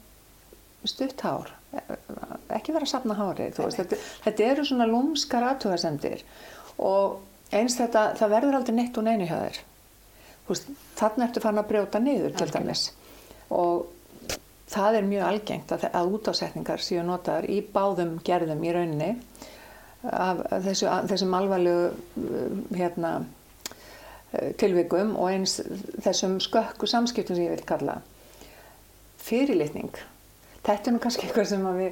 stutt 0.88 1.24
hár, 1.25 1.51
ekki 2.57 2.74
vera 2.74 2.86
að 2.86 2.91
sapna 2.91 3.17
hári, 3.17 3.50
veist, 3.55 3.79
þetta, 3.79 4.00
þetta 4.25 4.45
eru 4.51 4.65
svona 4.67 4.88
lúmskar 4.89 5.45
aðtugasendir 5.50 6.24
og 6.77 7.19
eins 7.55 7.77
þetta, 7.79 8.12
það 8.19 8.33
verður 8.36 8.59
aldrei 8.59 8.77
neitt 8.77 8.97
og 8.97 9.07
neini 9.07 9.27
hjá 9.27 9.38
þér. 9.41 9.59
Þannig 10.97 11.25
ertu 11.27 11.43
fann 11.43 11.59
að 11.59 11.69
brjóta 11.74 12.00
niður 12.00 12.36
til 12.39 12.50
dæmis 12.53 12.88
og 13.51 13.88
það 14.71 15.00
er 15.00 15.07
mjög 15.07 15.25
algengt 15.27 15.71
að, 15.75 15.88
að 15.91 16.13
útásetningar 16.17 16.83
séu 16.83 17.03
notaðar 17.07 17.47
í 17.51 17.62
báðum 17.74 18.17
gerðum 18.27 18.63
í 18.63 18.74
rauninni 18.75 19.09
af 20.07 20.43
þessu, 20.63 20.88
þessum 21.09 21.36
alvarlegu 21.36 22.27
hérna, 22.75 23.13
tilvikum 24.59 25.15
og 25.17 25.31
eins 25.31 25.57
þessum 26.03 26.38
skökku 26.43 26.88
samskiptum 26.89 27.38
sem 27.38 27.47
ég 27.47 27.55
vil 27.55 27.67
kalla 27.67 28.01
fyrirlitning. 29.24 29.91
Þetta 30.67 30.89
er 30.89 30.95
nú 30.95 31.03
kannski 31.03 31.27
eitthvað 31.27 31.50
sem 31.53 31.67
við 31.77 31.88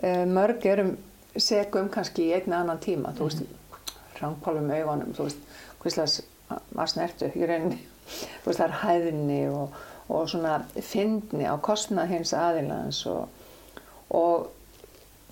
e, 0.00 0.12
mörg 0.30 0.64
erum 0.70 0.94
segum 1.36 1.90
kannski 1.92 2.28
í 2.28 2.34
einni 2.36 2.56
annan 2.56 2.80
tíma, 2.82 3.10
mm. 3.10 3.18
þú 3.18 3.28
veist, 3.28 3.98
ránkpálum 4.20 4.70
auðvanum, 4.72 5.12
þú 5.16 5.28
veist, 5.28 5.46
hvistlas 5.82 6.20
að 6.54 6.90
snertu 6.92 7.30
í 7.34 7.48
rauninni, 7.48 7.80
þú 8.42 8.50
veist, 8.50 8.60
það 8.60 8.66
er 8.68 8.76
hæðinni 8.82 9.40
og, 9.52 9.78
og 10.08 10.28
svona 10.32 10.58
fyndni 10.78 11.48
á 11.48 11.56
kostnað 11.64 12.14
hins 12.14 12.34
aðilans 12.38 13.02
og, 13.10 13.28
og 14.14 14.50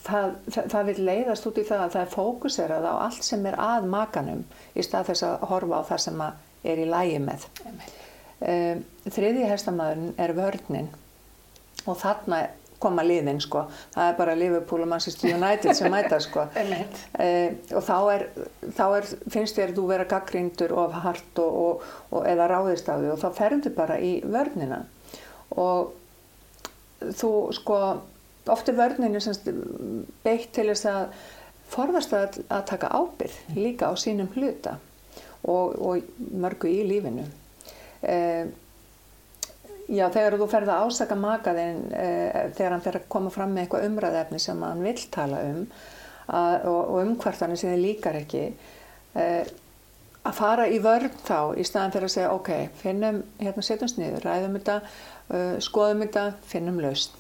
það, 0.03 0.37
það, 0.51 0.71
það 0.75 0.89
vil 0.91 0.97
leiðast 1.09 1.49
út 1.49 1.61
í 1.61 1.67
það 1.69 1.85
að 1.85 1.93
það 1.97 2.05
er 2.05 2.15
fókuserað 2.17 2.89
á 2.89 2.95
allt 3.07 3.27
sem 3.27 3.45
er 3.49 3.59
að 3.63 3.91
makanum 3.93 4.47
í 4.75 4.85
stað 4.85 5.13
þess 5.13 5.29
að 5.29 5.47
horfa 5.53 5.83
á 5.83 5.89
það 5.93 6.03
sem 6.07 6.25
er 6.73 6.83
í 6.83 6.89
lægi 6.89 7.21
með. 7.23 7.47
Um, 8.43 8.83
þriði 9.07 9.47
hestamæðurinn 9.47 10.17
er 10.19 10.35
vörninn 10.35 10.91
og 11.87 11.99
þarna 12.01 12.41
koma 12.83 13.05
liðin 13.07 13.41
sko, 13.43 13.65
það 13.95 14.11
er 14.11 14.19
bara 14.19 14.37
Liverpool 14.39 14.85
og 14.85 14.91
Manchester 14.91 15.33
United 15.37 15.79
sem 15.79 15.93
mæta 15.93 16.21
sko. 16.23 16.47
Eh, 17.23 17.55
og 17.77 17.83
þá 17.85 17.97
er, 18.15 18.23
þá 18.75 18.85
er 18.97 19.09
finnst 19.31 19.59
þér 19.59 19.75
þú 19.77 19.85
vera 19.91 20.07
gaggrindur 20.09 20.73
of 20.81 20.95
hart 21.05 21.39
og, 21.43 21.59
og, 21.63 21.91
og 22.11 22.27
eða 22.29 22.49
ráðist 22.51 22.89
á 22.89 22.97
því 22.97 23.13
og 23.13 23.21
þá 23.21 23.29
ferður 23.37 23.75
bara 23.77 23.99
í 24.03 24.13
vörnina. 24.25 24.81
Og 25.61 25.93
þú 27.21 27.33
sko 27.55 27.79
ofti 28.51 28.75
vörninu 28.75 29.21
beitt 30.25 30.51
til 30.57 30.69
þess 30.73 30.89
að 30.91 31.21
forðast 31.73 32.17
að, 32.17 32.41
að 32.53 32.65
taka 32.73 32.91
ábyrð 32.93 33.39
líka 33.57 33.93
á 33.93 33.95
sínum 33.97 34.31
hluta 34.35 34.77
og, 35.43 35.79
og 35.79 36.03
mörgu 36.33 36.71
í 36.71 36.83
lífinu. 36.89 37.27
Eh, 38.03 38.51
Já, 39.91 40.07
þegar 40.15 40.37
þú 40.39 40.47
ferði 40.51 40.75
að 40.75 40.85
ásaka 40.87 41.17
makaðinn 41.19 41.81
e, 41.91 42.07
þegar 42.55 42.77
hann 42.77 42.85
fer 42.85 42.99
að 43.01 43.09
koma 43.11 43.33
fram 43.35 43.51
með 43.55 43.65
eitthvað 43.65 43.89
umræðefni 43.89 44.39
sem 44.43 44.63
hann 44.63 44.85
vil 44.85 44.99
tala 45.15 45.41
um 45.49 45.65
að, 46.31 46.55
og, 46.71 46.79
og 46.79 47.01
umhvertanir 47.03 47.59
sem 47.59 47.73
þið 47.73 47.83
líkar 47.83 48.19
ekki 48.21 48.45
e, 48.47 49.27
að 50.23 50.39
fara 50.39 50.69
í 50.71 50.79
vörn 50.83 51.11
þá 51.27 51.59
í 51.59 51.67
staðan 51.67 51.95
fyrir 51.97 52.09
að 52.09 52.15
segja 52.15 52.35
ok, 52.37 52.53
finnum, 52.79 53.23
hérna 53.43 53.67
setjum 53.67 53.91
sniður, 53.91 54.27
ræðum 54.29 54.59
þetta, 54.61 54.79
e, 55.27 55.43
skoðum 55.67 56.07
þetta, 56.07 56.27
finnum 56.53 56.81
laust. 56.85 57.19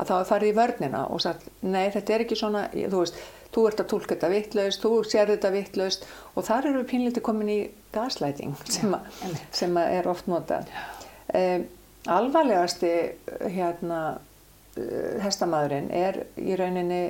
Að 0.00 0.08
þá 0.08 0.14
er 0.16 0.28
farið 0.32 0.50
í 0.50 0.56
vörnina 0.56 1.04
og 1.12 1.20
sagt 1.22 1.50
nei 1.62 1.86
þetta 1.94 2.14
er 2.14 2.24
ekki 2.24 2.38
svona, 2.40 2.64
þú 2.72 3.02
veist, 3.04 3.20
þú 3.54 3.64
ert 3.68 3.82
að 3.82 3.90
tólka 3.92 4.14
þetta 4.14 4.30
vittlaust, 4.32 4.82
þú 4.82 4.94
sér 5.06 5.30
þetta 5.36 5.52
vittlaust 5.54 6.06
og 6.34 6.46
þar 6.48 6.70
eru 6.70 6.82
við 6.82 6.90
pínleiti 6.90 7.22
komin 7.24 7.52
í 7.52 7.58
gaslæting 7.94 8.56
sem, 8.74 8.96
sem 9.54 9.82
er 9.84 10.08
oft 10.10 10.30
notað. 10.30 10.72
Alvarlegasti 12.08 12.92
hérna, 13.52 14.02
uh, 14.78 15.16
hestamæðurinn 15.24 15.90
er 15.94 16.22
í 16.40 16.56
rauninni 16.58 17.02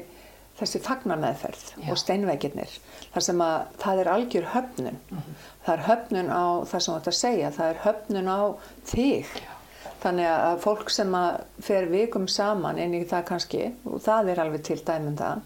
þessi 0.59 0.81
fagnarmeðferð 0.83 1.67
Já. 1.77 1.91
og 1.93 2.01
steinveikirnir. 2.01 2.73
Þar 3.15 3.25
sem 3.29 3.45
að 3.45 3.59
það 3.83 4.01
er 4.03 4.11
algjör 4.15 4.49
höfnun. 4.55 4.99
Mm 5.11 5.21
-hmm. 5.21 5.45
Það 5.67 5.75
er 5.75 5.87
höfnun 5.91 6.33
á 6.35 6.47
það 6.71 6.81
sem 6.81 6.95
þú 6.95 6.99
ætti 6.99 7.13
að 7.13 7.21
segja, 7.21 7.51
það 7.51 7.71
er 7.71 7.85
höfnun 7.85 8.29
á 8.29 8.41
þig. 8.85 9.27
Já. 9.37 9.55
Þannig 10.03 10.29
að 10.31 10.61
fólk 10.63 10.91
sem 10.95 11.15
að 11.15 11.41
fer 11.67 11.87
vikum 11.91 12.29
saman 12.29 12.79
inn 12.79 12.95
í 12.95 13.05
það 13.05 13.25
kannski, 13.31 13.73
og 13.85 14.03
það 14.03 14.29
er 14.29 14.41
alveg 14.41 14.63
til 14.63 14.79
dæmum 14.87 15.17
það, 15.19 15.41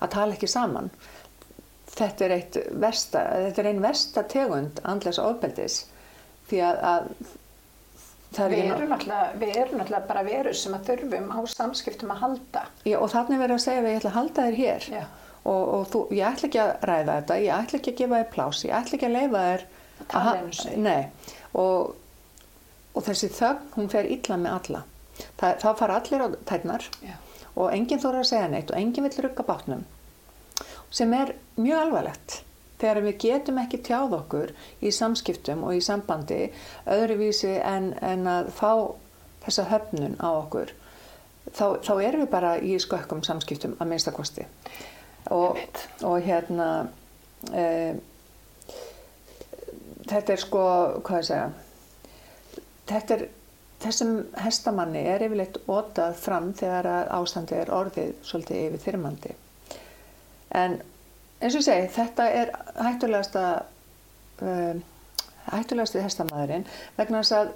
að 0.00 0.10
tala 0.10 0.34
ekki 0.34 0.50
saman. 0.50 0.90
Þetta 1.94 2.24
er, 2.24 2.44
versta, 2.70 3.20
þetta 3.46 3.62
er 3.62 3.68
einn 3.70 3.82
versta 3.82 4.22
tegund 4.22 4.80
andles 4.82 5.18
ofbeldis 5.22 5.84
því 6.48 6.60
að, 6.66 6.80
að 6.90 7.06
Við 8.34 8.70
erum, 8.74 8.94
við 9.40 9.56
erum 9.56 9.80
náttúrulega 9.80 10.08
bara 10.08 10.24
verur 10.26 10.56
sem 10.58 10.74
að 10.76 10.88
þurfum 10.90 11.28
á 11.34 11.38
samskiptum 11.54 12.14
að 12.14 12.22
halda. 12.24 12.64
Já 12.88 12.96
og 13.00 13.12
þannig 13.12 13.42
verður 13.44 13.58
að 13.58 13.64
segja 13.66 13.82
að 13.82 13.90
ég 13.90 14.00
ætla 14.00 14.10
að 14.10 14.18
halda 14.18 14.46
þér 14.48 14.58
hér 14.60 14.88
Já. 14.94 15.02
og, 15.44 15.62
og 15.74 15.84
þú, 15.92 16.02
ég 16.18 16.30
ætla 16.30 16.48
ekki 16.50 16.62
að 16.64 16.72
ræða 16.90 17.18
þetta, 17.18 17.38
ég 17.44 17.58
ætla 17.58 17.80
ekki 17.80 17.94
að 17.94 18.00
gefa 18.02 18.20
þér 18.20 18.30
plás, 18.34 18.64
ég 18.64 18.78
ætla 18.80 18.98
ekki 18.98 19.08
að 19.10 19.16
leifa 19.18 19.44
þér 19.48 19.66
að 19.94 20.08
tala 20.14 20.36
um 20.42 20.52
sig. 20.60 20.78
Nei 20.78 21.02
og, 21.54 21.94
og 22.94 23.06
þessi 23.08 23.30
þögn 23.34 23.74
hún 23.76 23.92
fer 23.92 24.10
illa 24.10 24.40
með 24.40 24.56
alla. 24.58 24.84
Það, 25.38 25.60
það 25.62 25.76
fara 25.78 25.98
allir 26.00 26.24
á 26.24 26.28
tætnar 26.50 26.88
Já. 27.04 27.14
og 27.54 27.68
enginn 27.70 28.02
þóra 28.02 28.24
að 28.24 28.30
segja 28.32 28.48
neitt 28.50 28.72
og 28.72 28.80
enginn 28.80 29.06
vil 29.06 29.28
rugga 29.28 29.46
bátnum 29.46 29.84
sem 30.94 31.12
er 31.14 31.34
mjög 31.58 31.80
alvarlegt 31.84 32.40
þegar 32.84 33.00
við 33.06 33.18
getum 33.24 33.58
ekki 33.62 33.80
tjáð 33.86 34.16
okkur 34.18 34.54
í 34.84 34.92
samskiptum 34.92 35.64
og 35.64 35.78
í 35.78 35.82
sambandi 35.84 36.40
öðruvísi 36.92 37.56
en, 37.64 37.94
en 38.04 38.28
að 38.28 38.50
fá 38.52 38.70
þessa 39.46 39.68
höfnun 39.72 40.18
á 40.20 40.28
okkur 40.28 40.72
þá, 41.50 41.80
þá 41.80 41.92
erum 42.04 42.24
við 42.24 42.32
bara 42.32 42.56
í 42.60 42.76
skökkum 42.80 43.22
samskiptum 43.24 43.78
að 43.78 43.90
minnstakosti 43.92 44.44
og, 45.32 45.60
og 46.04 46.18
hérna 46.24 46.68
e, 47.48 47.64
þetta 50.04 50.36
er 50.36 50.44
sko 50.44 50.64
hvað 51.06 51.22
ég 51.22 51.28
segja 51.30 51.48
þetta 52.90 53.16
er 53.16 53.26
þessum 53.84 54.16
hestamanni 54.40 55.04
er 55.08 55.24
yfirleitt 55.24 55.60
ótað 55.68 56.16
fram 56.20 56.52
þegar 56.56 56.88
ástandi 57.12 57.56
er 57.58 57.72
orðið 57.72 58.12
svolítið 58.24 58.66
yfir 58.68 58.84
þyrmandi 58.88 59.34
en 60.54 60.78
eins 61.44 61.54
og 61.54 61.60
ég 61.60 61.66
segi, 61.66 61.92
þetta 61.92 62.26
er 62.32 62.52
hættulegasta 62.80 63.44
um, 64.40 64.80
hættulegasti 65.52 66.02
hestamæðurinn 66.04 66.66
vegna 66.96 67.20
þess 67.20 67.36
að 67.38 67.52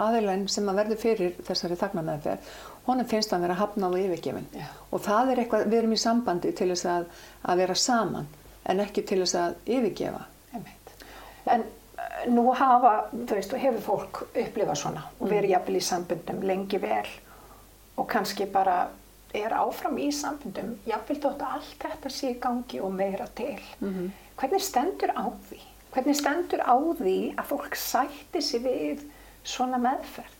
aðeinsleginn 0.00 0.48
sem 0.50 0.68
að 0.70 0.78
verður 0.80 1.00
fyrir 1.00 1.32
þessari 1.46 1.78
þagnarmeðferð, 1.78 2.52
honum 2.86 3.08
finnst 3.08 3.34
að 3.36 3.44
vera 3.44 3.58
hafnað 3.58 3.96
og 3.96 4.04
yfirgefin 4.04 4.46
Já. 4.56 4.68
og 4.90 5.02
það 5.04 5.32
er 5.32 5.42
eitthvað, 5.42 5.66
við 5.68 5.80
erum 5.80 5.94
í 5.94 6.00
sambandi 6.00 6.52
til 6.56 6.70
þess 6.72 6.88
að, 6.90 7.08
að 7.52 7.62
vera 7.62 7.76
saman 7.78 8.30
en 8.70 8.84
ekki 8.84 9.04
til 9.06 9.20
þess 9.22 9.36
að 9.40 9.74
yfirgefa. 9.76 10.22
En 11.50 11.64
uh, 11.64 12.22
nú 12.32 12.46
hafa, 12.56 12.94
þú 13.12 13.36
veist, 13.36 13.58
hefur 13.64 13.84
fólk 13.84 14.22
upplifað 14.30 14.80
svona 14.82 15.04
og 15.18 15.30
verið 15.30 15.54
jafnvel 15.54 15.78
í 15.78 15.84
sambundum 15.84 16.42
lengi 16.48 16.80
vel 16.82 17.06
og 18.00 18.08
kannski 18.10 18.48
bara 18.50 18.82
er 19.36 19.54
áfram 19.54 19.98
í 20.02 20.08
sambundum 20.14 20.74
jáfnvel 20.88 21.20
þótt 21.22 21.44
að 21.44 21.54
allt 21.58 21.84
þetta 21.84 22.12
sé 22.14 22.32
í 22.34 22.40
gangi 22.42 22.80
og 22.82 22.92
meira 22.94 23.26
til 23.38 23.58
mm 23.78 23.88
-hmm. 23.88 24.10
hvernig 24.36 24.62
stendur 24.62 25.12
á 25.14 25.26
því? 25.48 25.60
Hvernig 25.90 26.16
stendur 26.16 26.60
á 26.62 26.76
því 26.98 27.34
að 27.36 27.44
fólk 27.44 27.74
sætti 27.76 28.42
sig 28.42 28.62
við 28.62 29.00
svona 29.42 29.78
meðferð? 29.78 30.36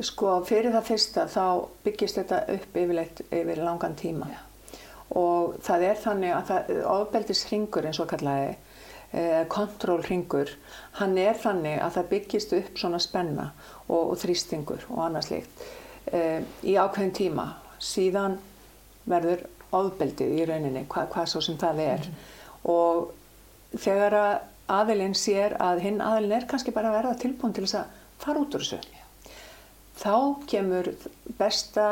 Sko 0.00 0.40
fyrir 0.44 0.72
það 0.72 0.88
fyrsta 0.88 1.26
þá 1.28 1.68
byggist 1.84 2.16
þetta 2.16 2.44
upp 2.54 2.76
yfirleitt 2.76 3.20
yfir 3.30 3.60
langan 3.60 3.94
tíma 3.94 4.26
Já. 4.30 4.38
og 5.10 5.56
það 5.60 5.82
er 5.82 5.96
þannig 6.04 6.32
að 6.36 6.46
það, 6.46 6.84
ofbeldis 6.84 7.44
hringur 7.44 7.86
eins 7.86 8.00
og 8.00 8.08
kallaði 8.08 8.56
eh, 9.12 9.44
kontrollhringur, 9.48 10.48
hann 10.92 11.18
er 11.18 11.34
þannig 11.34 11.82
að 11.82 11.92
það 11.92 12.08
byggist 12.08 12.52
upp 12.52 12.78
svona 12.78 12.98
spenna 12.98 13.52
og, 13.88 14.10
og 14.12 14.16
þrýstingur 14.16 14.88
og 14.88 15.04
annað 15.04 15.28
slikt 15.28 15.66
eh, 16.12 16.40
í 16.64 16.76
ákveðin 16.80 17.12
tíma 17.12 17.46
síðan 17.82 18.38
verður 19.08 19.44
ofbeldið 19.72 20.36
í 20.36 20.46
rauninni, 20.46 20.84
hva, 20.90 21.06
hvað 21.10 21.30
svo 21.32 21.42
sem 21.44 21.58
það 21.60 21.82
er 21.86 22.06
mm. 22.06 22.24
og 22.70 23.78
þegar 23.82 24.18
að 24.18 24.32
aðilinn 24.72 25.16
sér 25.18 25.56
að 25.60 25.82
hinn 25.86 26.00
aðilinn 26.04 26.36
er 26.38 26.48
kannski 26.48 26.74
bara 26.74 26.92
að 26.92 26.98
verða 27.00 27.20
tilbúin 27.24 27.54
til 27.56 27.64
þess 27.66 27.80
að 27.80 27.96
fara 28.22 28.42
út 28.42 28.56
úr 28.56 28.64
þessu 28.64 28.78
yeah. 28.92 29.38
þá 29.98 30.14
kemur 30.52 30.92
besta 31.38 31.86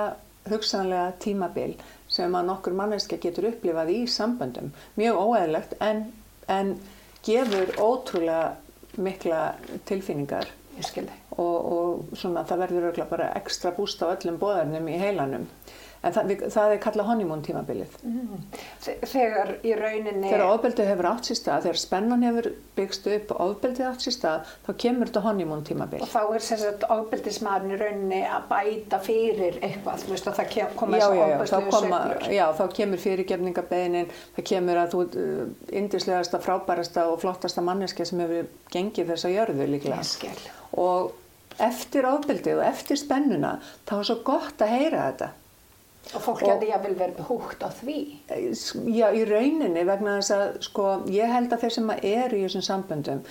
hugsanlega 0.50 1.16
tímabil 1.22 1.74
sem 2.10 2.34
að 2.34 2.48
nokkur 2.48 2.76
manneska 2.76 3.18
getur 3.22 3.50
upplifað 3.50 3.92
í 3.94 3.98
samböndum, 4.10 4.72
mjög 4.98 5.20
óæðilegt 5.20 5.76
en, 5.84 6.06
en 6.50 6.74
gefur 7.26 7.74
ótrúlega 7.78 8.56
mikla 9.00 9.42
tilfinningar 9.88 10.50
og, 11.40 11.70
og 11.76 12.18
svona 12.18 12.46
það 12.48 12.64
verður 12.66 13.04
bara 13.10 13.30
ekstra 13.40 13.72
búst 13.76 14.02
á 14.04 14.12
öllum 14.12 14.40
bóðarnum 14.40 14.90
í 14.90 14.98
heilanum 15.00 15.48
en 16.00 16.14
það, 16.14 16.30
það 16.54 16.74
er 16.74 16.78
kallað 16.80 17.08
honeymoon 17.10 17.42
tímabilið. 17.44 17.96
Mm. 18.08 18.44
Þegar 18.80 19.50
í 19.66 19.74
rauninni... 19.76 20.30
Þegar 20.30 20.44
ofbeldið 20.46 20.88
hefur 20.88 21.08
átt 21.10 21.28
sér 21.28 21.38
stað, 21.38 21.66
þegar 21.66 21.80
spennan 21.82 22.24
hefur 22.24 22.48
byggst 22.78 23.08
upp 23.12 23.34
og 23.34 23.42
ofbeldið 23.44 23.88
átt 23.90 24.06
sér 24.06 24.16
stað, 24.16 24.54
þá 24.64 24.70
kemur 24.84 25.10
þetta 25.10 25.22
honeymoon 25.26 25.66
tímabil. 25.68 26.00
Og 26.00 26.12
þá 26.12 26.20
er 26.22 26.46
sem 26.46 26.60
sagt 26.62 26.86
ofbeldismarinn 26.96 27.74
í 27.76 27.80
rauninni 27.82 28.22
að 28.24 28.48
bæta 28.54 29.02
fyrir 29.04 29.60
eitthvað, 29.60 30.06
þú 30.06 30.14
veist 30.14 30.30
að 30.30 30.40
það 30.40 30.74
koma 30.80 31.02
þessu 31.04 31.62
koma, 31.68 31.80
sveiflur. 31.84 32.28
já, 32.38 32.44
þá 32.56 32.64
kemur 32.80 33.04
fyrirgefningabeinin, 33.04 34.12
það 34.38 34.50
kemur 34.54 34.84
að 34.84 34.94
þú 34.96 35.06
uh, 35.10 35.46
indislegasta, 35.82 36.40
frábærasta 36.40 37.10
og 37.12 37.20
flottasta 37.20 37.64
manneska 37.64 38.08
sem 38.08 38.24
hefur 38.24 38.48
gengið 38.72 39.12
þessa 39.12 39.34
jörðu 39.36 39.68
líklega. 39.74 40.00
Ég 40.00 40.14
skil. 40.14 40.38
Og 40.80 41.12
eftir 41.66 42.08
ofbeldið 42.08 42.60
og 42.60 42.66
eftir 42.70 42.98
spennuna, 43.00 43.58
þá 43.88 43.94
er 43.98 44.08
svo 44.08 44.18
gott 44.26 44.64
að 44.64 44.74
heyra 44.76 45.04
þetta. 45.10 45.30
Og 46.16 46.22
fólk 46.24 46.42
hefði 46.42 46.70
jáfnvel 46.70 46.94
verið 46.98 47.26
húgt 47.28 47.60
á 47.62 47.68
því. 47.76 47.98
Já, 48.96 49.10
í 49.12 49.24
rauninni 49.28 49.82
vegna 49.86 50.16
þess 50.18 50.32
að 50.34 50.44
sko, 50.64 50.86
ég 51.12 51.30
held 51.30 51.52
að 51.52 51.66
þeir 51.66 51.74
sem 51.76 51.90
eru 51.98 52.38
í 52.38 52.44
þessum 52.46 52.64
samböndum 52.66 53.24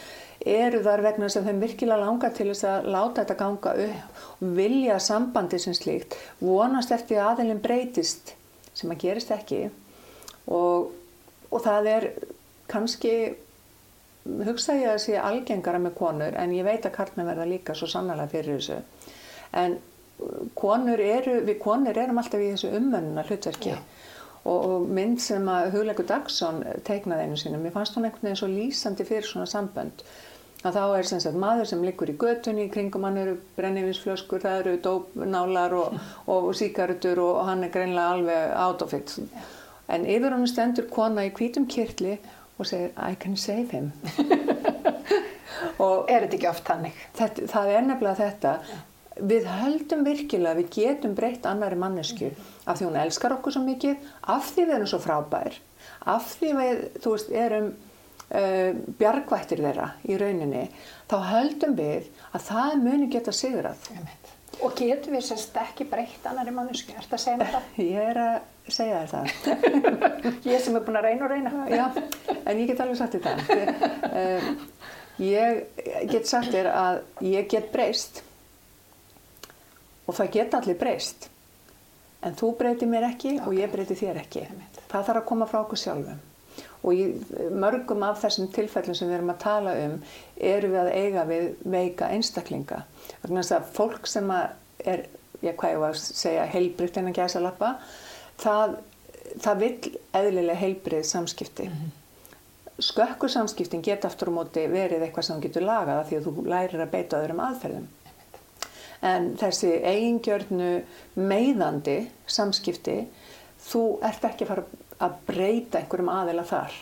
eru 0.47 0.79
þar 0.83 1.03
vegna 1.03 1.27
þess 1.27 1.39
að 1.41 1.49
þeim 1.49 1.61
virkilega 1.63 2.05
langar 2.05 2.33
til 2.35 2.47
þess 2.47 2.67
að 2.69 2.87
láta 2.93 3.23
þetta 3.23 3.37
ganga 3.41 3.73
upp 3.85 4.21
og 4.39 4.53
vilja 4.55 4.99
sambandi 5.03 5.59
sem 5.59 5.75
slíkt 5.75 6.15
vonast 6.39 6.93
eftir 6.95 7.19
að 7.19 7.33
aðilinn 7.33 7.61
breytist 7.63 8.33
sem 8.73 8.91
að 8.91 9.01
gerist 9.03 9.33
ekki 9.35 9.65
og, 10.47 10.93
og 11.51 11.63
það 11.65 11.91
er 11.91 12.07
kannski 12.71 13.13
hugsa 14.25 14.75
ég 14.77 14.91
að 14.93 15.01
sé 15.05 15.17
algengara 15.19 15.79
með 15.81 15.95
konur 15.99 16.37
en 16.39 16.53
ég 16.55 16.67
veit 16.67 16.85
að 16.85 16.95
karlmenn 16.97 17.29
verða 17.29 17.47
líka 17.49 17.75
svo 17.77 17.89
sannlega 17.89 18.27
fyrir 18.31 18.59
þessu. 18.59 18.79
En 19.59 19.77
uh, 19.77 20.39
konur 20.59 21.01
eru, 21.01 21.39
við 21.47 21.59
konur 21.63 21.97
erum 21.97 22.21
alltaf 22.21 22.43
í 22.43 22.51
þessu 22.53 22.73
ummönnuna 22.77 23.25
hlutverki 23.27 23.73
Já. 23.73 23.79
og, 24.43 24.57
og 24.57 24.89
mynd 24.97 25.21
sem 25.23 25.45
að 25.51 25.71
Hugleikur 25.75 26.09
Dagsson 26.09 26.63
teiknaði 26.87 27.27
einu 27.27 27.39
sinni, 27.39 27.61
mér 27.61 27.75
fannst 27.75 27.97
hún 27.97 28.09
einhvern 28.09 28.29
veginn 28.29 28.41
svo 28.41 28.51
lýsandi 28.51 29.07
fyrir 29.07 29.29
svona 29.29 29.49
sambönd. 29.49 30.03
Að 30.59 30.75
þá 30.75 30.81
er 30.97 31.07
sem 31.07 31.21
sagt 31.23 31.39
maður 31.39 31.69
sem 31.69 31.83
liggur 31.87 32.09
í 32.11 32.17
götunni 32.19 32.65
kringum 32.71 33.05
hann 33.07 33.21
eru 33.21 33.37
brennivinsflöskur, 33.55 34.41
það 34.43 34.57
eru 34.59 34.73
dópnálar 34.83 35.75
og, 35.77 35.95
og 36.33 36.49
síkaretur 36.59 37.21
og 37.23 37.45
hann 37.47 37.63
er 37.63 37.71
greinlega 37.71 38.17
alveg 38.17 38.57
out 38.59 38.83
of 38.83 38.95
it. 38.97 39.15
En 39.89 40.03
yfir 40.03 40.35
hann 40.35 40.43
stendur 40.51 40.89
kona 40.91 41.23
í 41.25 41.31
hvítum 41.33 41.65
kirtli 41.71 42.17
og 42.59 42.67
segir 42.69 42.91
I 42.97 43.15
can 43.19 43.37
save 43.37 43.69
him. 43.71 43.91
Og 45.79 46.09
Er 46.11 46.25
þetta 46.25 46.35
ekki 46.35 46.47
oft 46.49 46.67
hannig? 46.67 46.93
það 47.15 47.71
er 47.71 47.83
nefnilega 47.87 48.19
þetta. 48.19 48.53
Við 49.29 49.47
höldum 49.51 50.03
virkilega 50.07 50.53
að 50.53 50.61
við 50.61 50.69
getum 50.75 51.15
breytt 51.15 51.47
annari 51.47 51.75
mannesku 51.79 52.29
af 52.65 52.79
því 52.79 52.87
hún 52.87 52.99
elskar 52.99 53.35
okkur 53.35 53.55
svo 53.55 53.63
mikið 53.65 53.97
af 54.31 54.51
því 54.53 54.65
við 54.65 54.75
erum 54.77 54.91
svo 54.91 54.99
frábær 55.03 55.57
af 56.07 56.33
því 56.39 56.51
við, 56.57 56.81
þú 57.03 57.13
veist, 57.15 57.31
erum 57.35 57.67
uh, 57.71 58.71
bjargvættir 58.99 59.63
þeirra 59.63 59.89
í 60.07 60.17
rauninni, 60.19 60.65
þá 61.09 61.17
höldum 61.33 61.75
við 61.79 62.09
að 62.31 62.45
það 62.49 62.75
muni 62.83 63.09
geta 63.11 63.33
sigrað. 63.35 63.89
Einmitt. 63.95 64.18
Og 64.59 64.75
getum 64.75 65.15
við 65.15 65.25
sérst 65.29 65.55
ekki 65.61 65.85
breytt 65.87 66.25
annari 66.27 66.51
mannesku? 66.51 66.91
Er 66.91 67.05
þetta 67.05 67.17
að 67.17 67.23
segja 67.23 67.49
það? 67.53 67.67
ég 67.93 68.09
er 68.11 68.19
að 68.23 68.73
segja 68.75 69.01
það 69.09 69.29
Ég 70.51 70.63
sem 70.63 70.77
er 70.77 70.85
búin 70.85 70.99
að 70.99 71.07
reyna 71.07 71.27
og 71.27 71.33
reyna. 71.33 71.51
Já, 71.71 71.85
en 72.43 72.59
ég 72.59 72.69
get 72.69 72.83
alveg 72.83 72.99
sagt 72.99 73.19
það. 73.23 73.43
Ég, 73.55 73.83
um, 74.21 74.63
ég 75.23 76.09
get 76.11 76.29
sagt 76.29 76.51
þér 76.53 76.71
að 76.73 77.01
ég 77.25 77.49
get 77.51 77.71
breyst 77.73 78.23
og 80.09 80.17
það 80.17 80.33
get 80.35 80.57
allir 80.57 80.79
breyst. 80.79 81.29
En 82.25 82.35
þú 82.35 82.51
breyti 82.59 82.87
mér 82.89 83.07
ekki 83.13 83.37
og 83.45 83.53
ég 83.55 83.71
breyti 83.71 83.95
þér 83.95 84.23
ekki. 84.25 84.43
Það 84.89 85.05
þarf 85.07 85.21
að 85.21 85.27
koma 85.29 85.47
frá 85.47 85.61
okkur 85.61 85.79
sjálfum. 85.79 86.19
Og 86.79 86.95
í 86.95 87.05
mörgum 87.51 88.03
af 88.07 88.21
þessum 88.21 88.47
tilfellum 88.55 88.95
sem 88.95 89.09
við 89.09 89.17
erum 89.17 89.33
að 89.33 89.41
tala 89.43 89.73
um 89.83 89.97
eru 90.49 90.69
við 90.71 90.79
að 90.79 90.91
eiga 90.95 91.25
við 91.27 91.47
veika 91.67 92.07
einstaklinga. 92.15 92.83
Þannig 93.25 93.51
að 93.57 93.71
fólk 93.75 94.07
sem 94.07 94.31
er, 94.31 95.03
ég 95.43 95.57
hvað 95.59 95.75
ég 95.75 95.83
var 95.83 95.97
að 95.97 96.03
segja, 96.05 96.47
heilbritt 96.53 96.99
en 97.01 97.11
að 97.11 97.19
gæsa 97.19 97.43
lappa, 97.43 97.73
það, 98.39 98.77
það 99.43 99.63
vill 99.65 99.93
eðlilega 100.21 100.59
heilbrið 100.63 101.07
samskipti. 101.11 101.69
Skökkur 102.79 103.31
samskiptin 103.31 103.83
geta 103.83 104.07
aftur 104.07 104.31
á 104.31 104.37
móti 104.39 104.63
verið 104.71 105.03
eitthvað 105.03 105.27
sem 105.27 105.39
þú 105.39 105.47
getur 105.49 105.67
lagað 105.67 105.97
af 105.99 106.07
því 106.07 106.19
að 106.19 106.27
þú 106.29 106.43
lærir 106.47 106.83
að 106.85 106.93
beita 106.93 107.19
öðrum 107.19 107.41
aðferðum. 107.43 107.89
En 109.09 109.33
þessi 109.39 109.73
eigingjörnu 109.83 110.69
meiðandi 111.19 111.97
samskipti, 112.27 113.01
þú 113.67 113.83
ert 114.07 114.23
ekki 114.27 114.47
að 114.47 114.51
fara 114.53 114.63
að 114.63 114.88
breyta 115.27 115.79
einhverjum 115.79 116.11
aðila 116.13 116.45
þar. 116.47 116.77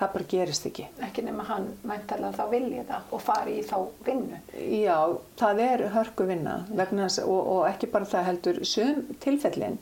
Það 0.00 0.12
bara 0.14 0.28
gerist 0.32 0.66
ekki. 0.70 0.86
Ekki 1.04 1.22
nema 1.26 1.44
hann 1.44 1.66
mæntalega 1.84 2.32
þá 2.38 2.52
vilja 2.54 2.84
það 2.88 3.10
og 3.12 3.20
fari 3.20 3.56
í 3.60 3.64
þá 3.68 3.76
vinnu. 4.06 4.38
Já, 4.80 4.96
það 5.36 5.60
er 5.66 5.82
hörku 5.92 6.28
vinna 6.30 6.54
vegna 6.70 7.08
þess 7.08 7.24
og, 7.26 7.50
og 7.54 7.66
ekki 7.68 7.90
bara 7.92 8.08
það 8.08 8.28
heldur 8.30 8.62
sum 8.64 9.02
tilfellin 9.20 9.76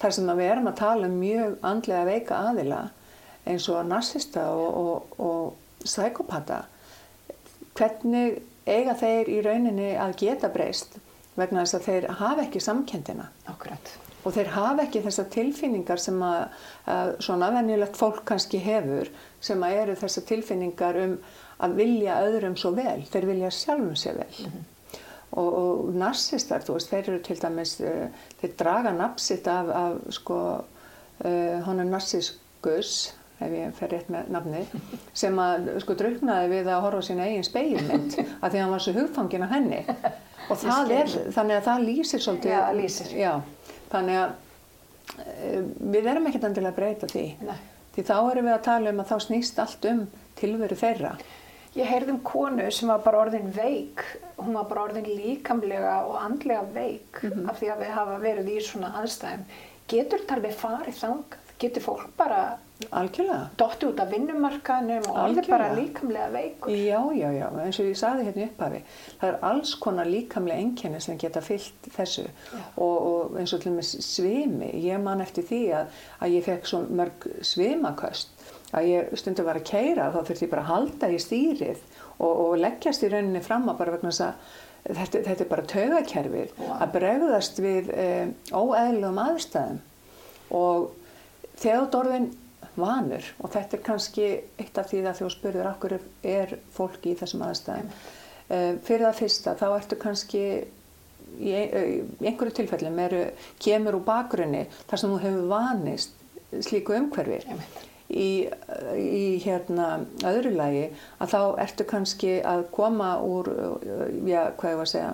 þar 0.00 0.16
sem 0.16 0.32
að 0.32 0.42
við 0.42 0.50
erum 0.56 0.70
að 0.72 0.80
tala 0.80 1.06
um 1.06 1.16
mjög 1.20 1.56
andlega 1.70 2.08
veika 2.08 2.40
aðila 2.50 2.80
eins 3.46 3.68
og 3.70 3.86
narsista 3.86 4.48
og, 4.50 4.80
og, 4.82 5.22
og 5.22 5.86
sækopata. 5.86 6.64
Hvernig 7.78 8.40
eiga 8.66 8.96
þeir 8.98 9.30
í 9.30 9.40
rauninni 9.46 9.92
að 10.02 10.18
geta 10.24 10.50
breyst 10.52 10.98
vegna 11.38 11.62
þess 11.62 11.78
að 11.78 11.86
þeir 11.86 12.12
hafa 12.18 12.46
ekki 12.48 12.62
samkendina 12.64 13.30
Akkurat. 13.48 13.94
Og 14.24 14.34
þeir 14.36 14.50
hafa 14.54 14.86
ekki 14.86 15.02
þessar 15.04 15.28
tilfinningar 15.34 16.02
sem 16.02 16.18
að, 16.24 16.40
að 16.90 17.12
svona 17.24 17.50
venjulegt 17.54 17.98
fólk 17.98 18.24
kannski 18.28 18.60
hefur 18.64 19.10
sem 19.40 19.62
að 19.64 19.78
eru 19.84 20.00
þessar 20.00 20.26
tilfinningar 20.30 21.00
um 21.04 21.14
að 21.60 21.76
vilja 21.76 22.18
öðrum 22.24 22.56
svo 22.56 22.72
vel, 22.76 23.00
þeir 23.12 23.28
vilja 23.28 23.52
sjálfum 23.52 23.96
sér 23.98 24.20
vel. 24.22 24.50
Og, 25.38 25.48
og 25.48 25.94
narsistar, 25.94 26.64
þú 26.66 26.76
veist, 26.76 26.90
þeir 26.90 27.10
eru 27.12 27.22
til 27.26 27.38
dæmis 27.38 27.76
uh, 27.84 28.22
þeir 28.40 28.54
draga 28.58 28.92
napsitt 28.96 29.46
af, 29.50 29.68
af 29.70 30.14
sko 30.16 30.38
uh, 30.58 31.58
honum 31.68 31.92
narsiskus 31.92 33.12
ef 33.40 33.52
ég 33.56 33.76
fer 33.76 33.92
rétt 33.94 34.10
með 34.12 34.32
nafni 34.34 34.64
sem 35.16 35.38
að 35.40 35.70
sko 35.80 35.94
druknaði 35.96 36.50
við 36.50 36.66
að 36.68 36.82
horfa 36.84 37.00
á 37.00 37.06
sína 37.06 37.28
eigin 37.28 37.46
speilmynd 37.46 38.18
að 38.20 38.50
því 38.50 38.50
að 38.50 38.60
hann 38.60 38.74
var 38.74 38.84
svo 38.84 38.96
hugfangin 38.98 39.46
af 39.46 39.54
henni. 39.54 39.80
Og 40.50 40.58
það 40.58 40.92
er, 40.96 41.12
þannig 41.30 41.56
að 41.60 41.66
það 41.68 41.82
lýsir 41.86 42.22
svolítið 42.24 42.50
Já, 42.50 42.60
lýsir. 42.74 43.10
Já, 43.14 43.32
þannig 43.90 44.20
að 44.20 44.32
e, 45.24 45.50
við 45.96 46.08
erum 46.12 46.30
ekkert 46.30 46.48
endilega 46.48 46.74
að 46.74 46.80
breyta 46.80 47.10
því. 47.10 47.26
Nei. 47.48 47.58
Því 47.94 48.06
þá 48.06 48.16
erum 48.20 48.48
við 48.48 48.54
að 48.54 48.66
tala 48.68 48.94
um 48.94 49.02
að 49.02 49.10
þá 49.10 49.26
snýst 49.26 49.60
allt 49.62 49.86
um 49.90 50.02
tilveru 50.38 50.78
þeirra. 50.78 51.12
Ég 51.78 51.86
heyrði 51.86 52.14
um 52.16 52.22
konu 52.26 52.66
sem 52.74 52.90
var 52.90 53.02
bara 53.04 53.20
orðin 53.24 53.52
veik, 53.54 54.02
hún 54.40 54.56
var 54.58 54.66
bara 54.70 54.88
orðin 54.88 55.06
líkamlega 55.06 56.00
og 56.08 56.16
andlega 56.18 56.64
veik 56.74 57.20
af 57.46 57.60
því 57.60 57.68
að 57.70 57.84
við 57.84 57.92
hafa 57.94 58.16
verið 58.24 58.50
í 58.50 58.56
svona 58.66 58.90
aðstæðum. 59.02 59.44
Getur 59.90 60.22
þetta 60.22 60.36
alveg 60.38 60.56
farið 60.58 60.98
þangað? 60.98 61.54
Getur 61.60 61.84
fólk 61.84 62.10
bara 62.18 62.40
Algjörlega. 62.90 63.50
dotti 63.60 63.86
út 63.86 64.00
af 64.00 64.10
vinnumarkaðnum 64.10 65.08
og 65.10 65.18
Algjörlega. 65.24 65.50
bara 65.50 65.74
líkamlega 65.76 66.28
veikur? 66.32 66.70
Já, 66.72 67.00
já, 67.14 67.28
já, 67.36 67.46
eins 67.64 67.80
og 67.80 67.90
ég 67.90 67.98
saði 68.00 68.24
hérna 68.28 68.46
upphafi, 68.48 68.82
það 69.20 69.28
er 69.28 69.38
alls 69.50 69.74
konar 69.74 70.08
líkamlega 70.10 70.64
einkenni 70.64 71.00
sem 71.00 71.18
geta 71.18 71.42
fyllt 71.44 71.90
þessu 71.96 72.26
og, 72.76 72.96
og 72.96 73.38
eins 73.38 73.52
og 73.52 73.60
til 73.60 73.72
dæmis 73.72 73.92
svimi, 74.06 74.72
ég 74.80 75.02
man 75.02 75.20
eftir 75.20 75.44
því 75.44 75.60
að, 75.80 76.00
að 76.20 76.38
ég 76.38 76.48
fekk 76.48 76.66
svo 76.66 76.82
mörg 76.88 77.28
svimaköst 77.42 78.48
að 78.72 78.88
ég 78.90 79.14
stundu 79.18 79.44
var 79.46 79.58
að 79.60 79.68
keira 79.70 80.10
þá 80.14 80.20
þurfti 80.22 80.46
ég 80.46 80.50
bara 80.52 80.62
að 80.62 80.72
halda 80.72 81.10
í 81.10 81.20
stýrið 81.20 81.80
og, 82.18 82.32
og 82.32 82.58
leggjast 82.60 83.04
í 83.04 83.10
rauninni 83.12 83.42
fram 83.44 83.68
að 83.70 83.80
bara 83.80 83.94
vegna 83.96 84.12
þess 84.12 84.26
að 84.28 84.58
þetta, 84.96 85.22
þetta 85.26 85.44
er 85.44 85.50
bara 85.50 85.66
taugakerfið 85.74 86.52
Vá. 86.58 86.68
að 86.78 86.92
bregðast 86.96 87.60
við 87.62 87.90
e, 87.92 88.06
óeðlum 88.54 89.18
aðstæðum 89.24 89.80
og 90.56 90.86
þegar 91.60 91.98
orðin 92.00 92.30
vanur 92.82 93.26
og 93.38 93.52
þetta 93.54 93.76
er 93.76 93.84
kannski 93.86 94.26
eitt 94.60 94.80
af 94.80 94.90
því 94.90 95.04
að 95.04 95.20
þú 95.20 95.30
spurður 95.34 95.70
okkur 95.74 95.96
er 96.26 96.56
fólk 96.74 97.06
í 97.06 97.16
þessum 97.20 97.44
aðstæðum 97.46 97.90
uh, 97.90 98.72
fyrir 98.86 99.06
það 99.06 99.20
fyrsta 99.22 99.56
þá 99.60 99.66
ertu 99.70 100.00
kannski 100.00 100.42
í, 101.38 101.52
eh, 101.54 101.76
í 102.20 102.26
einhverju 102.26 102.56
tilfellum 102.60 102.98
eru, 103.04 103.22
kemur 103.62 104.00
úr 104.00 104.06
bakgrunni 104.06 104.64
þar 104.90 105.02
sem 105.02 105.14
þú 105.14 105.22
hefur 105.24 105.46
vanist 105.52 106.18
slíku 106.66 106.96
umhverfi. 106.98 107.38
Einmitt. 107.46 107.86
í, 108.10 108.30
í 108.98 109.26
hérna 109.44 110.00
öðru 110.26 110.50
lagi 110.56 110.86
að 111.22 111.34
þá 111.34 111.42
ertu 111.62 111.86
kannski 111.86 112.32
að 112.42 112.64
koma 112.74 113.12
úr 113.22 113.52
uh, 113.54 114.06
já, 114.26 114.50
hvað 114.58 114.72
ég 114.72 114.80
var 114.80 114.88
að 114.88 114.94
segja 114.94 115.12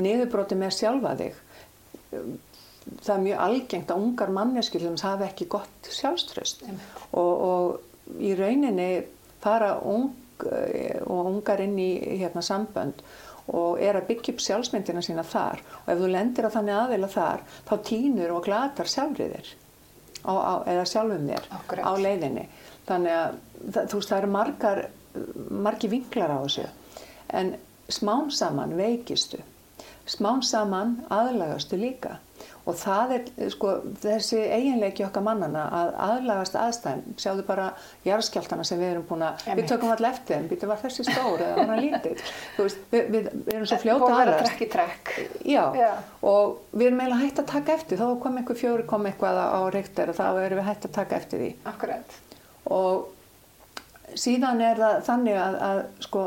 niðurbróti 0.00 0.56
með 0.56 0.76
sjálfa 0.78 1.16
þig 1.18 1.42
það 2.88 3.14
er 3.14 3.24
mjög 3.24 3.42
algengt 3.46 3.92
að 3.92 4.04
ungar 4.04 4.32
manneskjur 4.34 4.84
sem 4.86 4.98
hafa 5.04 5.28
ekki 5.28 5.48
gott 5.52 5.90
sjálfströst 5.92 6.64
og, 6.66 7.32
og 7.50 8.20
í 8.20 8.34
rauninni 8.38 8.90
fara 9.42 9.74
ung 9.86 10.10
eh, 10.50 11.00
og 11.04 11.30
ungar 11.34 11.62
inn 11.64 11.76
í 11.80 11.90
hérna, 12.20 12.42
sambönd 12.44 13.02
og 13.50 13.80
er 13.82 13.98
að 13.98 14.08
byggja 14.10 14.34
upp 14.34 14.42
sjálfsmyndina 14.44 15.02
sína 15.02 15.24
þar. 15.26 15.62
Og 15.82 15.88
ef 15.90 15.98
þú 15.98 16.10
lendir 16.12 16.46
á 16.46 16.54
þannig 16.54 16.76
aðeila 16.76 17.08
þar 17.10 17.40
þá 17.66 17.72
týnur 17.88 18.34
og 18.36 18.44
glatar 18.46 18.90
sjálfriðir 18.90 19.48
á, 20.22 20.32
á, 20.32 20.54
eða 20.70 20.84
sjálfum 20.86 21.26
þér 21.26 21.48
Akkurat. 21.58 21.88
á 21.88 21.92
leiðinni. 21.98 22.44
Þannig 22.86 23.16
að 23.16 23.40
það, 23.58 23.88
þú 23.90 24.00
veist 24.00 24.12
það 24.12 24.20
eru 24.20 24.32
margar 24.36 24.82
margi 25.66 25.90
vinklar 25.90 26.36
á 26.36 26.38
þessu. 26.44 26.68
En 27.40 27.56
smám 27.90 28.30
saman 28.30 28.76
veikistu 28.78 29.42
smám 30.10 30.42
saman 30.42 30.96
aðlagastu 31.12 31.78
líka 31.78 32.18
og 32.70 32.78
það 32.78 33.14
er 33.16 33.50
sko 33.52 33.72
þessi 34.02 34.40
eiginleiki 34.46 35.04
okkar 35.06 35.24
mannana 35.26 35.66
að 35.80 35.90
aðlagast 36.06 36.58
aðstæðin 36.60 37.18
sjáðu 37.20 37.44
bara 37.48 37.68
jarðskjáltana 38.06 38.66
sem 38.66 38.80
við 38.80 38.92
erum 38.94 39.06
búin 39.08 39.26
að 39.26 39.44
við 39.58 39.68
tökum 39.72 39.92
alltaf 39.92 40.14
eftir 40.14 40.36
þeim, 40.36 40.48
býtum 40.52 40.72
var 40.72 40.82
þessi 40.84 41.06
stór 41.08 41.44
eða 41.44 41.58
var 41.58 41.72
hann 41.74 41.84
lítill 41.84 42.16
þú 42.56 42.66
veist, 42.66 42.82
við, 42.94 43.12
við, 43.14 43.30
við 43.46 43.54
erum 43.56 43.68
svo 43.70 43.80
fljóta 43.84 44.10
að 44.10 44.16
vera 44.20 44.36
aðlagast 44.36 44.50
trekk 44.50 44.64
í 44.66 44.70
trekk. 44.74 45.14
Já, 45.44 45.62
Já. 45.76 45.90
og 46.32 46.58
við 46.72 46.90
erum 46.90 47.04
eiginlega 47.04 47.22
hægt 47.24 47.42
að 47.42 47.48
taka 47.54 47.76
eftir, 47.78 48.00
þá 48.00 48.20
kom 48.24 48.40
einhver 48.40 48.60
fjóri, 48.60 48.86
kom 48.90 49.08
eitthvað 49.10 49.40
á 49.40 49.60
reyktar 49.74 50.12
og 50.12 50.18
þá 50.18 50.26
erum 50.44 50.60
við 50.60 50.68
hægt 50.68 50.86
að 50.88 50.96
taka 50.96 51.20
eftir 51.20 51.44
því. 51.44 51.50
Akkurat. 51.70 52.18
Og 52.70 54.18
síðan 54.18 54.62
er 54.64 54.80
það 54.80 55.04
þannig 55.06 55.38
að, 55.40 55.60
að 55.68 55.82
sko, 56.06 56.24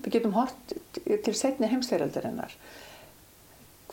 við 0.00 0.16
getum 0.18 0.36
hort 0.38 0.74
til 1.04 1.36
setni 1.36 1.70
heimstyrjaldarinnar. 1.72 2.56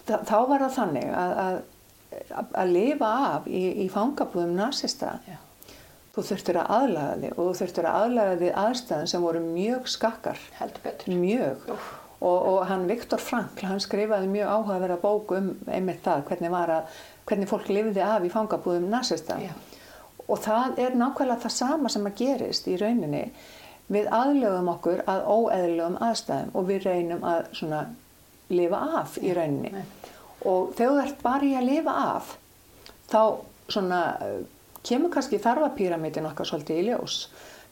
Þá 0.08 0.38
var 0.50 0.66
það 0.66 0.76
þannig 0.76 1.14
að, 1.14 1.38
að, 1.46 2.52
að 2.64 2.76
lifa 2.76 3.14
af 3.30 3.48
í, 3.48 3.64
í 3.86 3.88
fangabúðum 3.92 4.54
nasista. 4.58 5.16
Já. 5.30 5.38
Þú 6.12 6.24
þurftir 6.28 6.58
að 6.60 6.72
aðlaga 6.76 7.12
þig 7.22 7.34
og 7.38 7.46
þú 7.46 7.52
þurftir 7.62 7.88
að 7.88 7.98
aðlaga 8.02 8.40
þig 8.42 8.56
aðstæðan 8.62 9.12
sem 9.14 9.26
voru 9.26 9.42
mjög 9.46 9.86
skakkar. 9.94 10.42
Mjög. 11.08 11.70
Og, 12.22 12.36
og 12.52 12.58
hann 12.70 12.84
Viktor 12.90 13.22
Frankl, 13.24 13.66
hann 13.66 13.80
skrifaði 13.82 14.28
mjög 14.30 14.52
áhugaverða 14.52 14.98
bóku 15.02 15.38
um 15.40 15.48
einmitt 15.72 16.04
það, 16.06 16.26
hvernig, 16.28 16.58
að, 16.60 17.00
hvernig 17.30 17.50
fólk 17.50 17.72
lifði 17.72 18.04
af 18.06 18.28
í 18.28 18.34
fangabúðum 18.34 18.92
nasista. 18.92 19.40
Já. 19.42 19.54
Og 20.28 20.44
það 20.44 20.84
er 20.84 21.00
nákvæmlega 21.00 21.46
það 21.46 21.56
sama 21.56 21.92
sem 21.92 22.06
að 22.08 22.20
gerist 22.20 22.68
í 22.68 22.76
rauninni. 22.80 23.24
Við 23.92 24.12
aðlögum 24.16 24.70
okkur 24.76 25.02
að 25.10 25.26
óeðlugum 25.32 25.98
aðstæðum 26.04 26.54
og 26.56 26.68
við 26.68 26.86
reynum 26.88 27.26
að 27.28 27.48
svona 27.58 27.82
lifa 28.54 28.82
af 29.02 29.18
í 29.22 29.34
rauninni. 29.36 29.72
einmitt. 29.72 30.12
Og 30.48 30.74
þegar 30.78 30.92
þú 30.92 31.04
ert 31.06 31.24
bara 31.24 31.48
í 31.48 31.54
að 31.58 31.68
lifa 31.70 31.96
af, 32.16 32.36
þá 33.12 33.22
svona 33.72 34.02
eh, 34.26 34.40
kemur 34.88 35.14
kannski 35.14 35.42
þarfapíramítin 35.42 36.30
okkar 36.32 36.50
svolítið 36.50 36.82
í 36.82 36.88
ljós. 36.90 37.20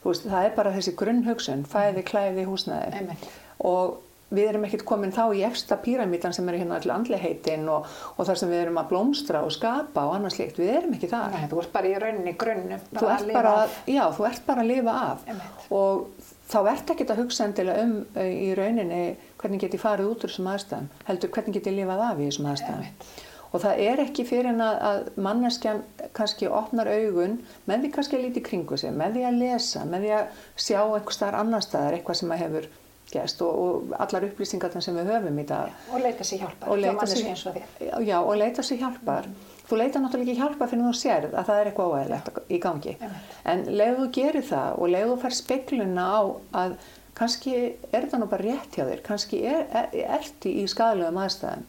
Veist, 0.04 0.28
það 0.28 0.46
er 0.46 0.54
bara 0.56 0.72
þessi 0.76 0.94
grunnhugsun, 0.96 1.66
fæði, 1.68 2.04
klæði, 2.08 2.46
húsnæði. 2.48 2.94
Einmitt. 3.00 3.26
Og 3.68 3.98
við 4.30 4.52
erum 4.52 4.64
ekkert 4.68 4.84
komin 4.86 5.12
þá 5.12 5.24
í 5.34 5.42
efsta 5.44 5.76
píramítan 5.82 6.34
sem 6.34 6.46
eru 6.48 6.60
hérna 6.60 6.78
allir 6.78 6.94
andliheitin 6.94 7.66
og, 7.68 7.88
og 8.14 8.28
þar 8.28 8.38
sem 8.38 8.52
við 8.52 8.62
erum 8.64 8.78
að 8.80 8.92
blómstra 8.92 9.42
og 9.44 9.52
skapa 9.54 10.06
og 10.06 10.14
annað 10.16 10.36
slíkt. 10.36 10.60
Við 10.62 10.70
erum 10.78 10.94
ekki 10.96 11.10
þar. 11.10 11.34
Nei, 11.34 11.48
þú 11.50 11.62
ert 11.64 11.72
bara 11.74 11.90
í 11.90 11.96
rauninni 11.98 12.36
grunnum. 12.38 12.84
Þú 12.94 13.08
ert 13.16 13.32
bara, 13.34 13.54
já, 13.90 14.04
þú 14.16 14.28
ert 14.30 14.46
bara 14.46 14.64
að 14.64 14.70
lifa 14.70 14.94
af 15.00 15.26
Einmitt. 15.26 15.66
og 15.80 16.30
þá 16.50 16.58
ert 16.72 16.94
ekki 16.94 17.08
að 17.08 17.24
hugsa 17.24 17.48
endilega 17.48 17.86
um 17.86 17.96
uh, 18.14 18.30
í 18.30 18.54
rauninni 18.58 19.02
hvernig 19.40 19.60
get 19.64 19.74
ég 19.76 19.82
farið 19.82 20.12
út 20.12 20.24
úr 20.24 20.32
þessum 20.32 20.48
aðstæðum, 20.52 20.88
heldur 21.08 21.32
hvernig 21.34 21.56
get 21.56 21.68
ég 21.70 21.76
lifað 21.80 22.04
af 22.06 22.20
í 22.20 22.28
þessum 22.28 22.48
aðstæðum. 22.52 22.86
Einmitt. 22.86 23.26
Og 23.50 23.62
það 23.64 23.80
er 23.82 24.00
ekki 24.04 24.24
fyrir 24.28 24.52
en 24.52 24.60
að, 24.62 25.08
manneskjan 25.18 25.80
kannski 26.14 26.46
opnar 26.46 26.86
augun 26.86 27.40
með 27.66 27.80
því 27.82 27.88
kannski 27.96 28.18
að 28.18 28.26
líti 28.28 28.42
kringu 28.46 28.78
sig, 28.78 28.92
með 28.94 29.16
því 29.16 29.24
að 29.26 29.40
lesa, 29.40 29.82
með 29.90 30.04
því 30.06 30.12
að 30.20 30.44
sjá 30.54 30.78
einhver 30.84 31.16
staðar 31.16 31.38
annar 31.40 31.64
staðar, 31.66 31.96
eitthvað 31.98 32.20
sem 32.20 32.30
að 32.36 32.42
hefur 32.44 32.68
gerst 33.10 33.40
og, 33.42 33.56
og 33.58 33.94
allar 33.98 34.28
upplýsingar 34.28 34.76
sem 34.84 34.94
við 35.00 35.10
höfum 35.10 35.40
í 35.42 35.46
dag. 35.48 35.72
Og 35.90 36.04
leita 36.04 36.26
sér 36.26 36.44
hjálpar. 36.44 36.76
Leita 36.78 36.94
manneskju 37.00 37.24
sér- 37.24 37.32
eins 37.32 37.46
og 37.50 37.56
þér. 37.58 38.06
Já, 38.06 38.16
og 38.20 38.36
leita 38.38 38.62
sér 38.62 38.80
hjálpar. 38.84 39.26
Þú 39.66 39.78
leita 39.80 40.02
náttúrulega 40.02 40.30
ekki 40.30 40.40
hjálpar 40.44 40.70
fyrir 40.70 40.86
þú 40.86 40.94
sérð 41.00 41.34
að 41.34 41.50
það 41.50 41.60
er 41.60 41.70
eitthvað 41.70 41.90
óæðilegt 41.96 42.40
í 42.46 42.60
gangi. 42.62 42.94
Einmitt. 43.00 43.34
En 43.50 43.66
leiðu 43.66 43.98
þú 44.04 44.08
gerir 44.20 44.46
það 44.46 44.78
og 44.78 44.94
leiðu 44.94 45.10
þú 45.10 45.18
fær 45.24 45.36
spekluna 45.40 46.06
á 46.06 46.20
að 46.62 46.78
kannski 47.20 47.54
er 47.92 48.08
það 48.08 48.22
nú 48.22 48.28
bara 48.30 48.46
rétt 48.46 48.76
hjá 48.76 48.86
þér, 48.88 49.02
kannski 49.04 49.42
er, 49.44 49.66
er, 49.76 49.90
ertu 50.16 50.52
í 50.62 50.64
skadalegum 50.70 51.20
aðstæðum. 51.20 51.66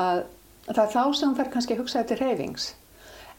Að 0.00 0.22
það 0.70 0.82
er 0.84 0.92
þá 0.94 1.02
sem 1.18 1.32
þú 1.32 1.36
fær 1.40 1.52
kannski 1.54 1.76
að 1.76 1.82
hugsa 1.82 2.02
þetta 2.02 2.20
reyfings. 2.20 2.70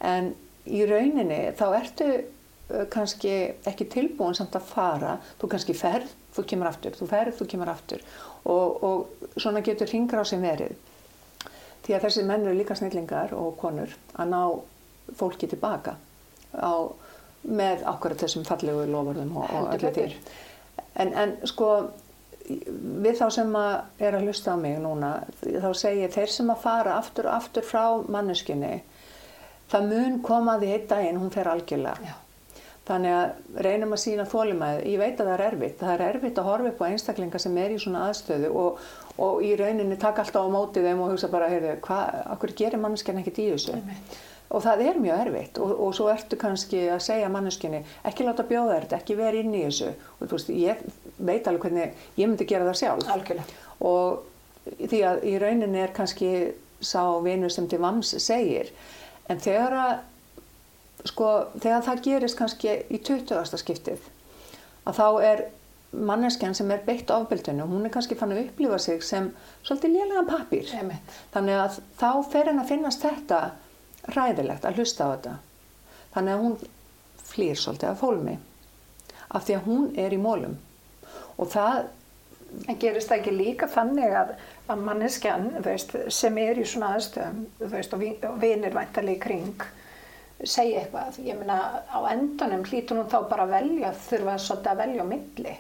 En 0.06 0.34
í 0.69 0.84
rauninni 0.86 1.39
þá 1.58 1.65
ertu 1.80 2.10
uh, 2.13 2.86
kannski 2.93 3.34
ekki 3.69 3.89
tilbúin 3.89 4.38
samt 4.38 4.58
að 4.58 4.69
fara, 4.69 5.15
þú 5.41 5.49
kannski 5.56 5.77
ferð, 5.77 6.13
þú 6.36 6.45
kemur 6.51 6.69
aftur, 6.69 6.95
þú 6.95 7.10
ferð, 7.10 7.36
þú 7.39 7.47
kemur 7.54 7.71
aftur 7.73 8.04
og, 8.47 8.84
og 8.86 9.39
svona 9.41 9.63
getur 9.65 9.89
hringra 9.89 10.23
á 10.23 10.25
sem 10.27 10.43
verið. 10.43 10.77
Því 11.82 11.97
að 11.97 12.06
þessi 12.06 12.27
menn 12.30 12.45
eru 12.45 12.60
líka 12.60 12.77
snillingar 12.77 13.34
og 13.34 13.56
konur 13.60 13.91
að 14.13 14.30
ná 14.30 14.41
fólki 15.17 15.49
tilbaka 15.49 15.97
á, 16.54 16.73
með 17.41 17.84
akkurat 17.89 18.21
þessum 18.21 18.45
fallegu 18.45 18.86
lofurðum 18.86 19.34
og, 19.41 19.49
og 19.49 19.71
öllu 19.73 19.91
til. 19.95 20.10
En, 20.99 21.13
en 21.15 21.36
sko 21.47 21.71
við 22.49 23.19
þá 23.19 23.27
sem 23.32 23.54
að 23.56 24.04
er 24.04 24.17
að 24.17 24.25
hlusta 24.27 24.56
á 24.56 24.58
mig 24.60 24.80
núna, 24.82 25.12
þá 25.41 25.69
segi 25.77 26.04
ég 26.04 26.15
þeir 26.15 26.34
sem 26.34 26.49
að 26.51 26.63
fara 26.65 26.97
aftur 26.97 27.30
og 27.30 27.38
aftur 27.38 27.65
frá 27.65 27.84
manneskinni, 28.12 28.82
það 29.71 29.88
mun 29.93 30.19
koma 30.25 30.58
að 30.58 30.65
því 30.65 30.73
einn 30.75 30.89
daginn, 30.89 31.21
hún 31.21 31.34
fer 31.34 31.51
algjörlega. 31.51 32.12
Já. 32.12 32.17
Þannig 32.82 33.13
að 33.13 33.62
reynum 33.63 33.93
að 33.93 34.01
sína 34.01 34.23
þólimæði. 34.27 34.80
Ég 34.89 34.99
veit 34.99 35.19
að 35.21 35.27
það 35.27 35.36
er 35.36 35.43
erfitt. 35.45 35.75
Það 35.80 35.91
er 35.93 36.01
erfitt 36.08 36.39
að 36.41 36.47
horfa 36.49 36.71
upp 36.71 36.82
á 36.82 36.89
einstaklinga 36.89 37.39
sem 37.39 37.60
er 37.62 37.75
í 37.75 37.77
svona 37.80 38.08
aðstöðu 38.10 38.49
og, 38.58 38.82
og 39.21 39.43
í 39.45 39.51
rauninni 39.60 39.97
taka 40.01 40.25
alltaf 40.25 40.49
á 40.49 40.49
móti 40.51 40.84
þeim 40.84 41.04
og 41.06 41.13
hugsa 41.13 41.30
bara, 41.32 41.47
heyrðu, 41.51 41.75
hvað, 41.86 42.17
akkur 42.34 42.56
gerir 42.58 42.82
manneskjan 42.82 43.21
ekkert 43.21 43.39
í 43.43 43.47
þessu? 43.54 43.77
Einmitt. 43.77 44.17
Og 44.52 44.64
það 44.66 44.84
er 44.90 45.00
mjög 45.00 45.22
erfitt 45.26 45.60
og, 45.64 45.72
og 45.86 45.94
svo 45.96 46.10
ertu 46.12 46.36
kannski 46.40 46.82
að 46.92 47.04
segja 47.06 47.30
manneskinni, 47.32 47.84
ekki 48.08 48.26
láta 48.28 48.44
bjóða 48.48 48.82
þetta, 48.82 49.00
ekki 49.00 49.16
vera 49.20 49.40
inn 49.40 49.56
í 49.56 49.64
þessu. 49.64 49.94
Og 50.20 50.26
þú 50.26 50.38
veist, 50.38 50.52
ég 50.52 50.82
veit 51.18 51.48
alveg 51.48 51.68
hvernig 51.68 52.04
ég 52.20 52.28
myndi 52.28 52.48
gera 52.50 52.68
það 52.68 52.80
sjálf. 52.82 53.12
Algjörlega. 53.16 53.60
Og 53.88 54.76
því 54.82 55.02
að 55.08 55.24
í 55.32 55.38
rauninni 55.42 55.82
er 55.82 55.96
kannski 55.96 56.32
sá 56.84 57.04
vinur 57.24 57.54
sem 57.54 57.70
til 57.72 57.80
vams 57.82 58.12
segir, 58.20 58.74
en 59.30 59.40
þegar 59.40 59.78
að 59.78 59.94
sko, 61.10 61.30
þegar 61.62 61.88
það 61.88 62.04
gerist 62.06 62.38
kannski 62.40 62.76
í 62.90 63.00
20. 63.02 63.58
skiptið 63.62 64.06
að 64.86 64.98
þá 64.98 65.08
er 65.26 65.44
manneskjan 65.92 66.56
sem 66.56 66.70
er 66.72 66.84
beitt 66.86 67.12
ofbeldinu, 67.12 67.66
hún 67.68 67.86
er 67.86 67.94
kannski 67.94 68.16
fann 68.18 68.32
að 68.34 68.46
upplifa 68.46 68.80
sig 68.80 69.02
sem 69.04 69.32
svolítið 69.66 69.98
lélegan 69.98 70.30
pappír 70.30 70.70
Einmitt. 70.78 71.18
þannig 71.34 71.60
að 71.60 71.82
þá 72.00 72.12
fer 72.32 72.50
henn 72.50 72.62
að 72.62 72.72
finnast 72.72 73.04
þetta 73.04 73.42
ræðilegt 74.16 74.66
að 74.66 74.82
hlusta 74.82 75.08
á 75.08 75.12
þetta. 75.14 75.34
Þannig 76.16 76.34
að 76.36 76.44
hún 76.46 76.58
flýr 77.32 77.60
svolítið 77.60 77.90
af 77.94 78.02
fólmi 78.02 78.38
af 79.32 79.46
því 79.48 79.58
að 79.58 79.68
hún 79.70 79.90
er 80.04 80.14
í 80.16 80.22
mólum 80.22 80.58
og 81.38 81.52
það 81.54 81.84
En 82.68 82.76
gerist 82.76 83.08
það 83.08 83.22
ekki 83.22 83.32
líka 83.32 83.68
þannig 83.72 84.12
að, 84.12 84.32
að 84.68 84.82
manneskjan 84.84 85.46
veist, 85.64 85.94
sem 86.12 86.36
er 86.42 86.58
í 86.60 86.66
svona 86.68 86.98
aðstöðum 86.98 87.46
veist, 87.72 87.94
og 87.96 88.02
vi- 88.02 88.18
og 88.28 88.42
vinir 88.42 88.76
væntalegi 88.76 89.16
í 89.16 89.22
kring 89.24 89.64
segja 90.44 90.82
eitthvað, 90.82 91.20
ég 91.24 91.38
meina 91.40 91.58
á 91.88 92.00
endanum 92.12 92.66
hlýtur 92.66 93.00
hún 93.00 93.10
þá 93.12 93.30
bara 93.30 93.46
að 93.46 93.56
velja 93.56 93.94
þurfa 94.08 94.36
svolítið 94.42 94.72
að 94.72 94.82
velja 94.82 95.06
á 95.06 95.12
milli. 95.12 95.56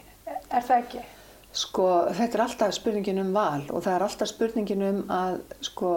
Er 0.51 0.67
það 0.67 0.77
ekki? 0.81 1.03
Sko, 1.61 1.87
þetta 2.17 2.37
er 2.37 2.43
alltaf 2.45 2.75
spurningin 2.75 3.23
um 3.23 3.33
val 3.35 3.63
og 3.69 3.83
það 3.85 3.93
er 3.95 4.05
alltaf 4.07 4.31
spurningin 4.31 4.85
um 4.87 5.01
að, 5.11 5.39
sko, 5.67 5.91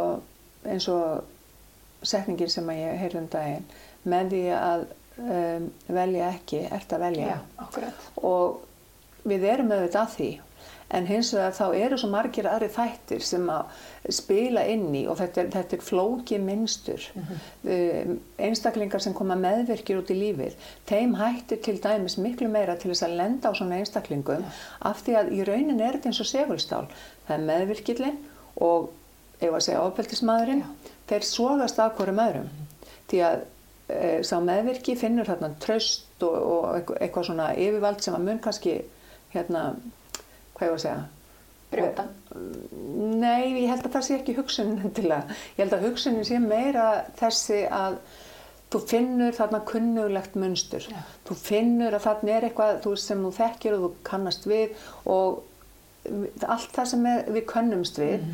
eins 0.66 0.88
og 0.92 1.24
setningin 2.08 2.52
sem 2.52 2.70
ég 2.76 3.00
heyrði 3.00 3.22
um 3.22 3.30
daginn, 3.32 3.66
með 4.04 4.32
því 4.34 4.44
að 4.58 4.86
um, 5.18 5.68
velja 6.00 6.30
ekki, 6.34 6.64
ert 6.72 6.96
að 6.96 7.06
velja. 7.08 7.36
Já. 7.36 7.92
Og 8.22 9.28
við 9.28 9.46
erum 9.48 9.72
auðvitað 9.72 10.02
að 10.02 10.16
því, 10.16 10.32
en 10.94 11.06
hins 11.08 11.30
vegar 11.34 11.54
þá 11.56 11.64
eru 11.80 11.96
svo 11.98 12.08
margir 12.12 12.46
aðri 12.46 12.68
þættir 12.70 13.22
sem 13.24 13.46
að 13.50 13.86
spila 14.14 14.66
inn 14.70 14.90
í 14.94 15.04
og 15.10 15.16
þetta 15.18 15.40
er, 15.42 15.48
þetta 15.54 15.76
er 15.76 15.84
flóki 15.86 16.38
minnstur. 16.42 17.06
um, 17.16 18.18
einstaklingar 18.48 19.02
sem 19.02 19.16
koma 19.16 19.36
meðvirkir 19.40 20.02
út 20.02 20.12
í 20.12 20.18
lífið, 20.18 20.58
þeim 20.90 21.16
hættir 21.18 21.62
til 21.64 21.78
dæmis 21.82 22.18
miklu 22.20 22.50
meira 22.52 22.76
til 22.76 22.92
þess 22.92 23.08
að 23.08 23.16
lenda 23.22 23.50
á 23.50 23.56
svona 23.56 23.80
einstaklingum 23.80 24.44
af 24.90 25.02
því 25.06 25.16
að 25.20 25.32
í 25.38 25.40
raunin 25.48 25.80
er 25.80 25.96
þetta 25.96 26.12
eins 26.12 26.22
og 26.22 26.30
segulstál. 26.30 26.84
Það 27.24 27.38
er 27.38 27.48
meðvirkillin 27.48 28.20
og 28.62 28.92
ef 29.40 29.50
að 29.50 29.64
segja 29.66 29.82
ofbeldismadurinn, 29.82 30.62
þeir 31.10 31.26
sogast 31.28 31.80
af 31.82 31.96
hverjum 31.98 32.22
öðrum. 32.24 32.48
Því 33.10 33.20
að 33.28 33.42
e, 33.88 33.98
sá 34.24 34.36
meðvirki 34.40 34.96
finnur 35.00 35.28
þarna 35.28 35.52
tröst 35.62 36.24
og, 36.24 36.36
og 36.54 36.94
eitthvað- 36.98 37.28
svona 37.30 37.50
yfirvald 37.56 38.02
sem 38.04 38.16
að 38.16 38.26
mun 38.28 38.40
kannski, 38.44 38.78
hérna, 39.34 39.64
hvað 40.54 40.66
ég 40.68 40.74
var 40.74 40.78
að 40.78 40.84
segja? 40.86 41.04
Brjóta. 41.74 42.04
Nei, 43.18 43.64
ég 43.64 43.70
held 43.72 43.86
að 43.88 43.94
það 43.96 44.04
sé 44.06 44.18
ekki 44.18 44.36
hugsunin 44.36 44.84
endilega. 44.86 45.34
Ég 45.56 45.64
held 45.64 45.72
að 45.74 45.88
hugsunin 45.88 46.26
sé 46.28 46.38
meira 46.38 46.84
þessi 47.18 47.64
að 47.66 47.96
þú 48.70 48.80
finnur 48.90 49.34
þarna 49.34 49.60
kunnulegt 49.66 50.36
munstur. 50.38 50.86
Já. 50.90 51.00
Þú 51.26 51.36
finnur 51.40 51.96
að 51.96 52.06
þarna 52.06 52.36
er 52.36 52.46
eitthvað 52.48 52.78
þú 52.86 52.94
sem 53.02 53.26
þú 53.26 53.32
þekkir 53.40 53.76
og 53.76 53.82
þú 53.84 53.90
kannast 54.06 54.46
við 54.50 54.86
og 55.10 55.42
allt 56.46 56.74
það 56.74 56.90
sem 56.92 57.06
er, 57.10 57.20
við 57.32 57.46
könnumst 57.50 57.98
við, 58.02 58.24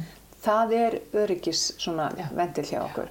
það 0.45 0.75
er 0.77 0.99
öryggis 1.23 1.65
svona 1.81 2.11
vendil 2.37 2.67
hjá 2.69 2.81
okkur. 2.83 3.11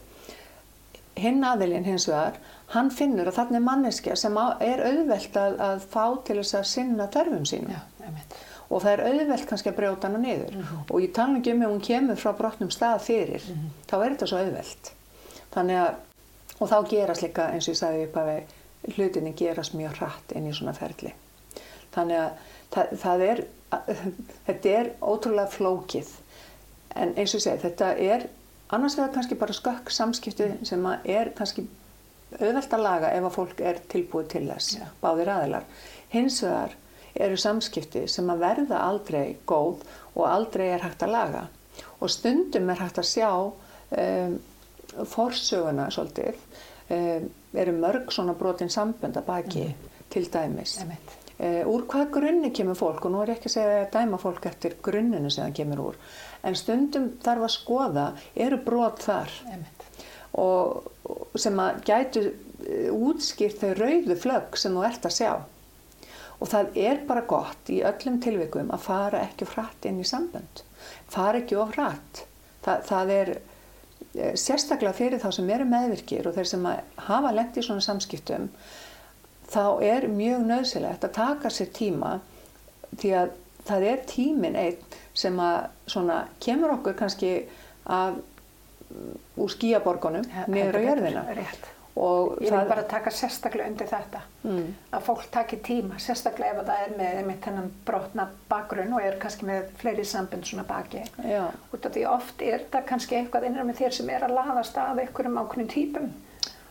Hinn 1.19 1.43
aðilinn 1.43 1.87
hins 1.87 2.07
vegar, 2.07 2.37
hann 2.73 2.91
finnur 2.93 3.27
að 3.27 3.39
þarna 3.39 3.59
er 3.59 3.65
manneskja 3.65 4.15
sem 4.19 4.37
á, 4.39 4.55
er 4.63 4.83
auðvelt 4.85 5.39
að, 5.39 5.57
að 5.65 5.87
fá 5.91 6.03
til 6.27 6.37
þess 6.39 6.59
að 6.59 6.69
sinna 6.69 7.09
þörfum 7.11 7.47
sínum. 7.49 7.81
Og 8.69 8.83
það 8.83 8.91
er 8.93 9.03
auðvelt 9.09 9.47
kannski 9.49 9.71
að 9.71 9.79
brjóta 9.79 10.07
hana 10.07 10.21
niður. 10.21 10.59
Og 10.87 11.01
ég 11.01 11.11
tala 11.17 11.39
ekki 11.39 11.55
um 11.55 11.65
ef 11.65 11.73
hún 11.73 11.83
kemur 11.85 12.21
frá 12.21 12.31
brotnum 12.37 12.71
stað 12.73 13.01
fyrir, 13.07 13.49
þá 13.89 13.95
er 13.97 14.13
þetta 14.13 14.29
svo 14.29 14.43
auðvelt. 14.43 14.91
Þannig 15.55 15.81
að, 15.81 15.99
og 16.59 16.71
þá 16.71 16.77
gerast 16.93 17.25
líka, 17.25 17.49
eins 17.49 17.67
og 17.67 17.73
ég 17.73 17.81
sagði 17.81 18.05
upp 18.05 18.19
að 18.21 18.31
hlutinni 18.95 19.33
gerast 19.37 19.75
mjög 19.75 19.97
hratt 19.99 20.35
inn 20.37 20.47
í 20.47 20.53
svona 20.55 20.75
ferli. 20.77 21.11
Þannig 21.95 22.21
að 22.21 22.29
það, 22.75 22.93
það 23.03 23.25
er, 23.25 23.43
þetta 24.47 24.75
er 24.77 24.91
ótrúlega 25.01 25.53
flókið. 25.57 26.13
En 26.95 27.13
eins 27.15 27.33
og 27.33 27.39
ég 27.39 27.45
segi, 27.45 27.61
þetta 27.61 27.91
er 28.01 28.27
annars 28.73 28.97
vegar 28.97 29.13
kannski 29.13 29.37
bara 29.39 29.55
skökk 29.55 29.91
samskipti 29.93 30.49
sem 30.67 30.85
að 30.89 31.09
er 31.09 31.31
kannski 31.37 31.65
auðvelt 32.37 32.73
að 32.75 32.83
laga 32.85 33.13
ef 33.15 33.25
að 33.25 33.35
fólk 33.35 33.63
er 33.65 33.79
tilbúið 33.89 34.27
til 34.33 34.43
þess, 34.49 34.75
Já. 34.77 34.85
báðir 35.01 35.31
aðilar. 35.33 35.65
Hins 36.13 36.41
vegar 36.45 36.75
eru 37.19 37.37
samskipti 37.41 38.05
sem 38.11 38.29
að 38.29 38.43
verða 38.43 38.83
aldrei 38.85 39.37
góð 39.49 39.81
og 40.15 40.25
aldrei 40.29 40.67
er 40.73 40.85
hægt 40.85 41.05
að 41.05 41.15
laga. 41.15 41.47
Og 41.99 42.11
stundum 42.13 42.69
er 42.69 42.83
hægt 42.83 43.01
að 43.01 43.09
sjá 43.09 43.31
um, 43.39 44.35
forsöguna 45.09 45.89
svolítið, 45.93 46.37
um, 46.93 47.29
eru 47.53 47.73
mörg 47.79 48.13
svona 48.13 48.37
brotin 48.37 48.71
sambönd 48.73 49.17
að 49.17 49.29
baki 49.29 49.65
til 50.13 50.29
dæmis. 50.29 50.77
Einmitt. 50.83 51.28
Uh, 51.39 51.63
úr 51.71 51.85
hvað 51.87 52.09
grunni 52.17 52.51
kemur 52.51 52.75
fólk? 52.75 53.05
Og 53.07 53.13
nú 53.13 53.23
er 53.23 53.33
ég 53.33 53.39
ekki 53.39 53.47
að 53.47 53.55
segja 53.55 53.81
að 53.85 53.91
dæma 53.95 54.19
fólk 54.19 54.47
eftir 54.49 54.75
grunninu 54.83 55.31
sem 55.31 55.45
það 55.45 55.57
kemur 55.61 55.83
úr. 55.85 55.99
En 56.43 56.57
stundum 56.59 57.13
þarf 57.23 57.47
að 57.47 57.53
skoða 57.55 58.07
eru 58.35 58.59
brot 58.65 59.03
þar? 59.05 59.31
Og 60.39 60.89
og 61.09 61.39
sem 61.39 61.59
að 61.61 61.83
gætu 61.87 62.25
uh, 62.29 62.89
útskýrt 63.09 63.61
þau 63.61 63.71
rauðu 63.77 64.17
flögg 64.19 64.59
sem 64.59 64.75
þú 64.75 64.85
ert 64.87 65.07
að 65.07 65.15
sjá. 65.17 65.31
Og 66.39 66.47
það 66.47 66.77
er 66.79 67.01
bara 67.07 67.25
gott 67.27 67.71
í 67.71 67.81
öllum 67.83 68.19
tilvikum 68.23 68.69
að 68.71 68.85
fara 68.85 69.23
ekki 69.25 69.47
of 69.47 69.55
hratt 69.57 69.87
inn 69.89 69.99
í 69.99 70.07
sambönd. 70.07 70.63
Fara 71.11 71.41
ekki 71.41 71.57
of 71.59 71.73
hratt. 71.75 72.23
Það, 72.63 72.85
það 72.87 73.11
er 73.15 73.31
eh, 73.35 74.35
sérstaklega 74.39 74.95
fyrir 74.95 75.19
þá 75.23 75.29
sem 75.35 75.49
eru 75.51 75.67
meðvirkir 75.67 76.29
og 76.29 76.37
þeir 76.37 76.51
sem 76.53 76.69
hafa 77.09 77.33
lent 77.35 77.59
í 77.59 77.65
svona 77.65 77.83
samskiptum 77.83 78.47
þá 79.49 79.63
er 79.83 80.07
mjög 80.13 80.43
nöðsilegt 80.49 81.05
að 81.07 81.15
taka 81.17 81.49
sér 81.53 81.71
tíma 81.73 82.19
því 82.99 83.13
að 83.23 83.31
það 83.69 83.83
er 83.91 84.03
tíminn 84.09 84.55
einn 84.55 84.77
sem 85.13 85.39
að 85.41 85.57
svona 85.89 86.19
kemur 86.41 86.75
okkur 86.77 86.95
kannski 86.99 87.33
af 87.89 88.15
úr 89.37 89.51
skíaborgunum 89.53 90.25
niður 90.49 90.77
á 90.77 90.81
jörðina 90.81 91.23
Rétt. 91.37 91.67
og 91.99 92.37
Ég 92.41 92.53
vil 92.53 92.69
bara 92.69 92.83
taka 92.89 93.11
sérstaklega 93.13 93.67
undir 93.69 93.89
þetta. 93.91 94.21
mm, 94.43 94.69
Að 94.93 95.03
fólk 95.05 95.27
taki 95.31 95.57
tíma, 95.65 95.99
sérstaklega 96.01 96.55
ef 96.61 96.65
það 96.69 96.83
er 96.85 96.95
með 96.97 97.17
einmitt 97.19 97.43
þennan 97.45 97.69
brotna 97.85 98.27
bakgrunn 98.49 98.93
og 98.97 99.03
er 99.05 99.17
kannski 99.21 99.45
með 99.49 99.67
fleiri 99.81 100.05
sambund 100.05 100.45
svona 100.47 100.63
baki. 100.69 101.03
já, 101.25 101.43
Út 101.73 101.85
af 101.85 101.91
því 101.93 102.05
oft 102.09 102.41
er 102.41 102.65
það 102.71 102.85
kannski 102.93 103.15
eitthvað 103.19 103.45
innan 103.49 103.67
með 103.69 103.81
þér 103.83 103.91
sem 103.99 104.09
er 104.09 104.25
að 104.25 104.35
laðast 104.39 104.77
að 104.77 105.03
einhverjum 105.05 105.37
ákveðnum 105.43 105.69
típum 105.75 106.09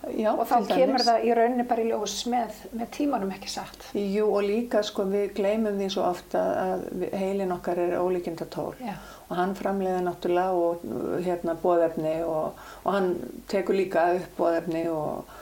já, 0.06 0.30
og 0.32 0.44
þá 0.48 0.56
kemur 0.68 1.04
það 1.04 1.24
í 1.26 1.32
rauninni 1.36 1.66
bara 1.68 1.84
í 1.84 1.88
ljós 1.90 2.14
með, 2.30 2.58
með 2.76 2.90
tímanum 2.96 3.32
ekki 3.34 3.50
satt. 3.52 3.88
Jú 3.98 4.28
og 4.30 4.44
líka 4.46 4.82
sko 4.86 5.06
við 5.10 5.32
gleymum 5.38 5.78
því 5.80 5.88
svo 5.94 6.04
ofta 6.08 6.44
að 6.62 6.84
heilin 7.18 7.54
okkar 7.56 7.80
er 7.82 7.96
ólíkinda 7.98 8.46
tól 8.52 8.72
Já. 8.82 8.94
og 9.28 9.34
hann 9.40 9.56
framleiði 9.58 10.04
náttúrulega 10.06 10.62
og 10.62 10.86
hérna 11.26 11.56
bóðefni 11.62 12.14
og, 12.26 12.62
og 12.84 12.94
hann 12.94 13.10
tekur 13.50 13.78
líka 13.78 14.06
upp 14.18 14.38
bóðefni 14.38 14.86
og, 14.92 15.34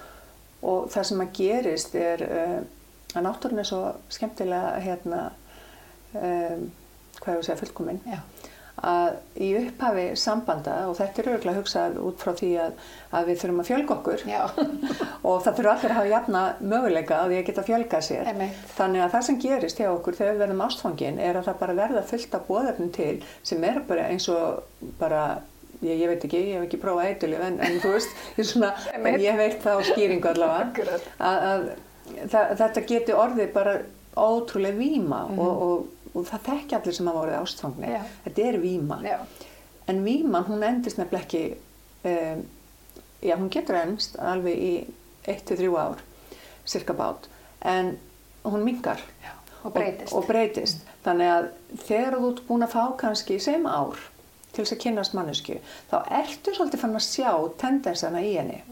og 0.62 0.88
það 0.94 1.10
sem 1.10 1.26
að 1.26 1.36
gerist 1.40 2.00
er 2.00 2.26
uh, 2.26 2.58
að 3.16 3.28
náttúrun 3.28 3.62
er 3.62 3.68
svo 3.68 3.82
skemmtilega 4.12 4.80
hérna 4.84 5.22
um, 6.16 6.66
hvað 7.20 7.32
ég 7.32 7.40
að 7.40 7.46
segja 7.48 7.60
fullkominn 7.62 8.02
Já. 8.06 8.20
Að 8.84 9.14
í 9.40 9.48
upphafi 9.56 10.04
sambanda 10.20 10.74
og 10.90 10.98
þetta 10.98 11.22
er 11.22 11.28
örgulega 11.32 11.60
hugsað 11.62 11.96
út 12.04 12.20
frá 12.20 12.34
því 12.36 12.50
að, 12.60 12.74
að 13.16 13.30
við 13.30 13.38
þurfum 13.40 13.62
að 13.62 13.70
fjölga 13.70 13.96
okkur 13.96 14.24
og 15.30 15.38
það 15.46 15.56
þurfa 15.58 15.72
allir 15.72 15.94
að 15.94 15.96
hafa 15.96 16.10
jafna 16.10 16.42
möguleika 16.60 17.20
að 17.22 17.32
því 17.32 17.38
að 17.40 17.48
geta 17.48 17.66
fjölgað 17.70 18.06
sér. 18.10 18.30
Einmitt. 18.32 18.60
Þannig 18.76 19.04
að 19.06 19.16
það 19.16 19.26
sem 19.30 19.40
gerist 19.46 19.80
hjá 19.80 19.88
okkur 19.94 20.18
þegar 20.20 20.36
við 20.36 20.44
verðum 20.44 20.64
ástfangin 20.66 21.20
er 21.24 21.40
að 21.40 21.48
það 21.48 21.58
bara 21.64 21.78
verða 21.80 22.04
fullt 22.12 22.36
af 22.36 22.46
bóðefnum 22.50 22.92
til 22.98 23.16
sem 23.40 23.66
er 23.70 23.82
bara 23.88 24.06
eins 24.12 24.28
og 24.32 24.92
bara, 25.00 25.24
ég, 25.80 25.96
ég 25.96 26.12
veit 26.12 26.28
ekki, 26.28 26.44
ég 26.52 26.60
hef 26.60 26.68
ekki 26.68 26.82
prófað 26.84 27.10
eitulif 27.14 27.48
en, 27.48 27.60
en 27.64 27.80
þú 27.80 27.96
veist, 27.96 28.16
ég, 28.38 28.52
svona, 28.52 28.74
Einmitt. 28.92 29.20
ég 29.24 29.40
veit 29.40 29.60
það 29.64 29.80
á 29.80 29.88
skýringu 29.88 30.32
allavega 30.34 31.00
að, 31.16 31.68
að 32.28 32.56
þetta 32.60 32.88
geti 32.92 33.16
orðið 33.16 33.54
bara 33.56 33.78
ótrúlega 34.16 34.78
víma 34.78 35.26
og, 35.32 35.62
og, 35.66 35.92
og 36.16 36.26
það 36.30 36.44
þekki 36.48 36.78
allir 36.78 36.96
sem 36.96 37.10
hafa 37.10 37.22
orðið 37.26 37.38
ástfangni. 37.42 37.92
Já. 37.92 38.02
Þetta 38.24 38.48
er 38.48 38.58
víma. 38.62 38.98
Já. 39.04 39.16
En 39.86 40.02
víman, 40.02 40.46
hún 40.48 40.64
endist 40.66 40.98
nefnilega 40.98 41.26
ekki, 41.26 41.42
um, 42.10 42.42
já, 43.22 43.34
hún 43.36 43.52
getur 43.54 43.78
ennst 43.78 44.16
alveg 44.18 44.58
í 44.58 44.72
1-3 45.30 45.70
ár, 45.78 46.02
cirka 46.66 46.96
bát, 46.96 47.28
en 47.62 47.94
hún 48.46 48.64
mingar 48.66 49.02
Já. 49.22 49.32
Og 49.62 49.72
breytist. 49.74 50.12
og, 50.12 50.18
og 50.22 50.28
breytist. 50.30 50.82
Þannig 51.06 51.30
að 51.30 51.48
þegar 51.86 52.18
þú 52.18 52.28
ert 52.32 52.42
búin 52.48 52.66
að 52.66 52.74
fá 52.74 52.82
kannski 52.98 53.38
sem 53.42 53.66
ár 53.66 53.98
til 54.52 54.64
þess 54.64 54.74
að 54.74 54.82
kynnast 54.86 55.14
mannesku, 55.14 55.58
þá 55.90 55.96
ertu 56.22 56.54
svolítið 56.56 56.82
fann 56.82 56.98
að 56.98 57.06
sjá 57.06 57.30
tendensana 57.60 58.22
í 58.24 58.34
henni. 58.38 58.62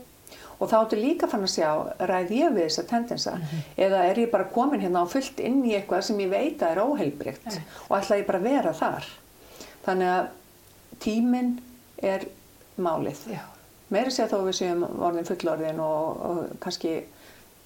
Og 0.58 0.70
þá 0.70 0.76
ertu 0.80 0.98
líka 1.00 1.28
fann 1.30 1.46
að 1.46 1.52
sjá, 1.54 1.70
ræð 2.06 2.32
ég 2.36 2.54
við 2.54 2.68
þessa 2.68 2.86
tendensa, 2.90 3.34
eða 3.76 4.04
er 4.10 4.20
ég 4.22 4.30
bara 4.32 4.46
komin 4.54 4.82
hérna 4.84 5.02
á 5.02 5.06
fullt 5.10 5.40
inn 5.42 5.64
í 5.66 5.74
eitthvað 5.74 6.04
sem 6.08 6.20
ég 6.22 6.30
veit 6.30 6.62
að 6.62 6.76
er 6.76 6.82
óheilbrygt 6.84 7.58
og 7.88 7.96
ætla 7.98 8.20
ég 8.20 8.28
bara 8.28 8.42
að 8.42 8.48
vera 8.50 8.74
þar. 8.78 9.08
Þannig 9.84 10.12
að 10.12 10.28
tíminn 11.04 11.50
er 12.02 12.28
málið. 12.80 13.26
Já. 13.34 13.42
Meiri 13.92 14.14
sé 14.14 14.26
þó 14.30 14.38
við 14.46 14.56
séum 14.58 14.86
orðin 14.86 15.28
fullorðin 15.28 15.82
og, 15.84 16.22
og 16.28 16.56
kannski 16.62 16.94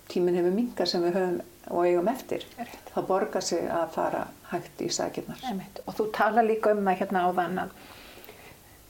tíminn 0.08 0.36
hefur 0.38 0.56
mingar 0.56 0.88
sem 0.88 1.04
við 1.04 1.16
höfum 1.18 1.38
og 1.68 1.84
eigum 1.84 2.08
eftir. 2.10 2.44
Rétt. 2.58 2.90
Það 2.94 3.06
borgar 3.10 3.44
sig 3.44 3.68
að 3.68 3.90
fara 3.94 4.24
hægt 4.50 4.82
í 4.84 4.88
sækirnar. 4.92 5.42
Og 5.84 5.96
þú 5.96 6.08
tala 6.16 6.44
líka 6.44 6.72
um 6.72 6.84
það 6.86 7.00
hérna 7.02 7.24
áðan 7.28 7.62
að 7.66 7.74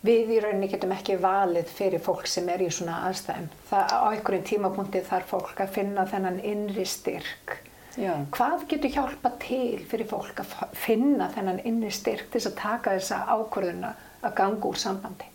við 0.06 0.30
í 0.37 0.40
rauninni 0.42 0.68
getum 0.70 0.92
ekki 0.94 1.16
valið 1.22 1.70
fyrir 1.74 2.02
fólk 2.04 2.26
sem 2.30 2.48
er 2.52 2.62
í 2.62 2.68
svona 2.70 3.00
aðstæðum. 3.08 3.48
Það 3.70 3.94
á 3.94 3.98
einhverjum 4.12 4.44
tímapunkti 4.50 5.00
þarf 5.08 5.32
fólk 5.32 5.62
að 5.64 5.72
finna 5.74 6.04
þennan 6.06 6.38
innri 6.46 6.84
styrk. 6.87 7.56
Já. 7.98 8.12
Hvað 8.30 8.66
getur 8.70 8.92
hjálpa 8.94 9.32
til 9.42 9.80
fyrir 9.90 10.06
fólk 10.06 10.38
að 10.44 10.52
finna 10.78 11.26
þennan 11.34 11.58
innri 11.66 11.90
styrk 11.90 12.28
til 12.30 12.44
að 12.46 12.54
taka 12.61 12.94
þessa 12.94 13.24
ákvörðuna 13.34 13.94
að 14.22 14.34
ganga 14.38 14.68
úr 14.70 14.78
sambandi? 14.78 15.26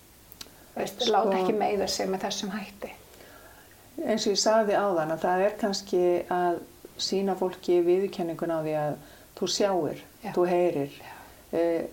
Veist, 0.78 1.02
Sko- 1.04 1.12
láta 1.12 1.38
ekki 1.42 1.54
meiða 1.60 1.88
sig 1.88 2.08
með 2.10 2.24
þessum 2.24 2.54
hætti. 2.56 2.94
Eins 4.08 4.24
og 4.26 4.34
ég 4.34 4.40
sagði 4.42 4.78
áðan 4.80 5.12
að 5.14 5.20
það 5.26 5.44
er 5.46 5.58
kannski 5.62 6.00
að 6.34 6.62
sína 6.98 7.36
fólki 7.38 7.82
viðurkenningun 7.86 8.54
á 8.56 8.60
því 8.64 8.74
að 8.80 8.96
þú 9.38 9.50
sjáir, 9.58 10.00
Já. 10.24 10.32
þú 10.34 10.48
heyrir. 10.50 10.96
Eh, 11.54 11.84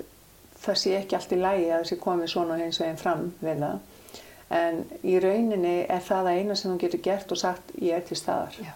Það 0.60 0.80
sé 0.82 0.96
ekki 0.98 1.16
allt 1.16 1.32
í 1.32 1.40
lægi 1.40 1.70
að 1.70 1.84
þessi 1.84 2.00
komið 2.02 2.32
svona 2.34 2.58
hins 2.60 2.80
veginn 2.82 3.00
fram 3.00 3.30
við 3.40 3.62
það. 3.64 3.78
En 4.60 4.82
í 5.06 5.14
rauninni 5.22 5.76
er 5.86 6.02
það 6.04 6.26
að 6.26 6.40
eina 6.40 6.56
sem 6.58 6.72
þú 6.72 6.80
getur 6.82 7.02
gert 7.04 7.32
og 7.32 7.40
sagt 7.40 7.72
ég 7.78 7.96
er 7.96 8.04
til 8.06 8.18
staðar. 8.18 8.58
Já. 8.60 8.74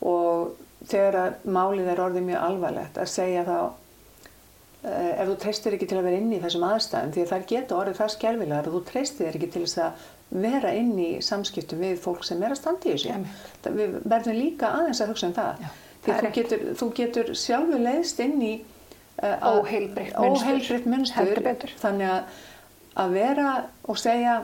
og 0.00 0.56
þegar 0.88 1.18
að 1.20 1.48
málið 1.52 1.90
er 1.92 2.02
orðið 2.06 2.26
mjög 2.30 2.44
alvarlegt 2.46 2.98
að 3.00 3.10
segja 3.12 3.42
þá 3.44 3.56
eh, 4.88 5.10
ef 5.10 5.28
þú 5.28 5.34
treystir 5.42 5.76
ekki 5.76 5.88
til 5.90 5.98
að 6.00 6.08
vera 6.08 6.20
inn 6.22 6.32
í 6.32 6.40
þessum 6.40 6.64
aðstæðum 6.70 7.12
því 7.12 7.24
að 7.24 7.32
það 7.34 7.46
geta 7.52 7.78
orðið 7.80 8.00
það 8.00 8.14
skelvilegar 8.14 8.70
og 8.70 8.76
þú 8.76 8.82
treystir 8.88 9.36
ekki 9.36 9.50
til 9.52 9.64
þess 9.66 9.82
að 9.84 10.08
vera 10.40 10.72
inn 10.78 10.92
í 11.02 11.10
samskiptum 11.26 11.82
við 11.82 12.00
fólk 12.00 12.24
sem 12.26 12.42
er 12.42 12.54
að 12.54 12.60
standa 12.62 12.88
í 12.88 12.96
þessu 12.96 13.74
við 13.76 13.96
verðum 14.08 14.38
líka 14.38 14.72
aðeins 14.78 15.02
að 15.02 15.12
hugsa 15.12 15.28
um 15.28 15.36
það 15.36 15.64
því 16.00 16.12
það 16.12 16.20
er 16.20 16.24
þú 16.24 16.34
getur, 16.38 16.66
þú 16.80 16.90
getur 17.00 17.32
sjálfur 17.36 17.82
leiðst 17.84 18.22
inn 18.24 18.36
í 18.46 18.52
að- 19.20 19.42
Óheilbrigt 19.60 20.86
munstur. 20.86 20.86
munstur 21.44 21.74
þannig 21.82 22.08
að, 22.10 22.22
að 23.04 23.12
vera 23.18 23.48
og 23.88 23.98
segja 23.98 24.38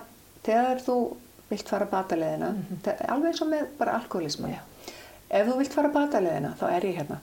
þegar 0.47 0.83
þú 0.87 0.97
vilt 1.51 1.69
fara 1.69 1.87
bataleðina 1.87 2.51
mm 2.51 2.91
alveg 3.09 3.29
eins 3.33 3.41
og 3.43 3.49
með 3.49 3.67
bara 3.79 3.95
alkoholisman. 4.01 4.51
Já. 4.57 4.61
ef 5.31 5.47
þú 5.49 5.57
vilt 5.59 5.73
fara 5.75 5.89
bataleðina 5.95 6.55
þá 6.61 6.67
er 6.77 6.87
ég 6.91 6.97
hérna 7.01 7.19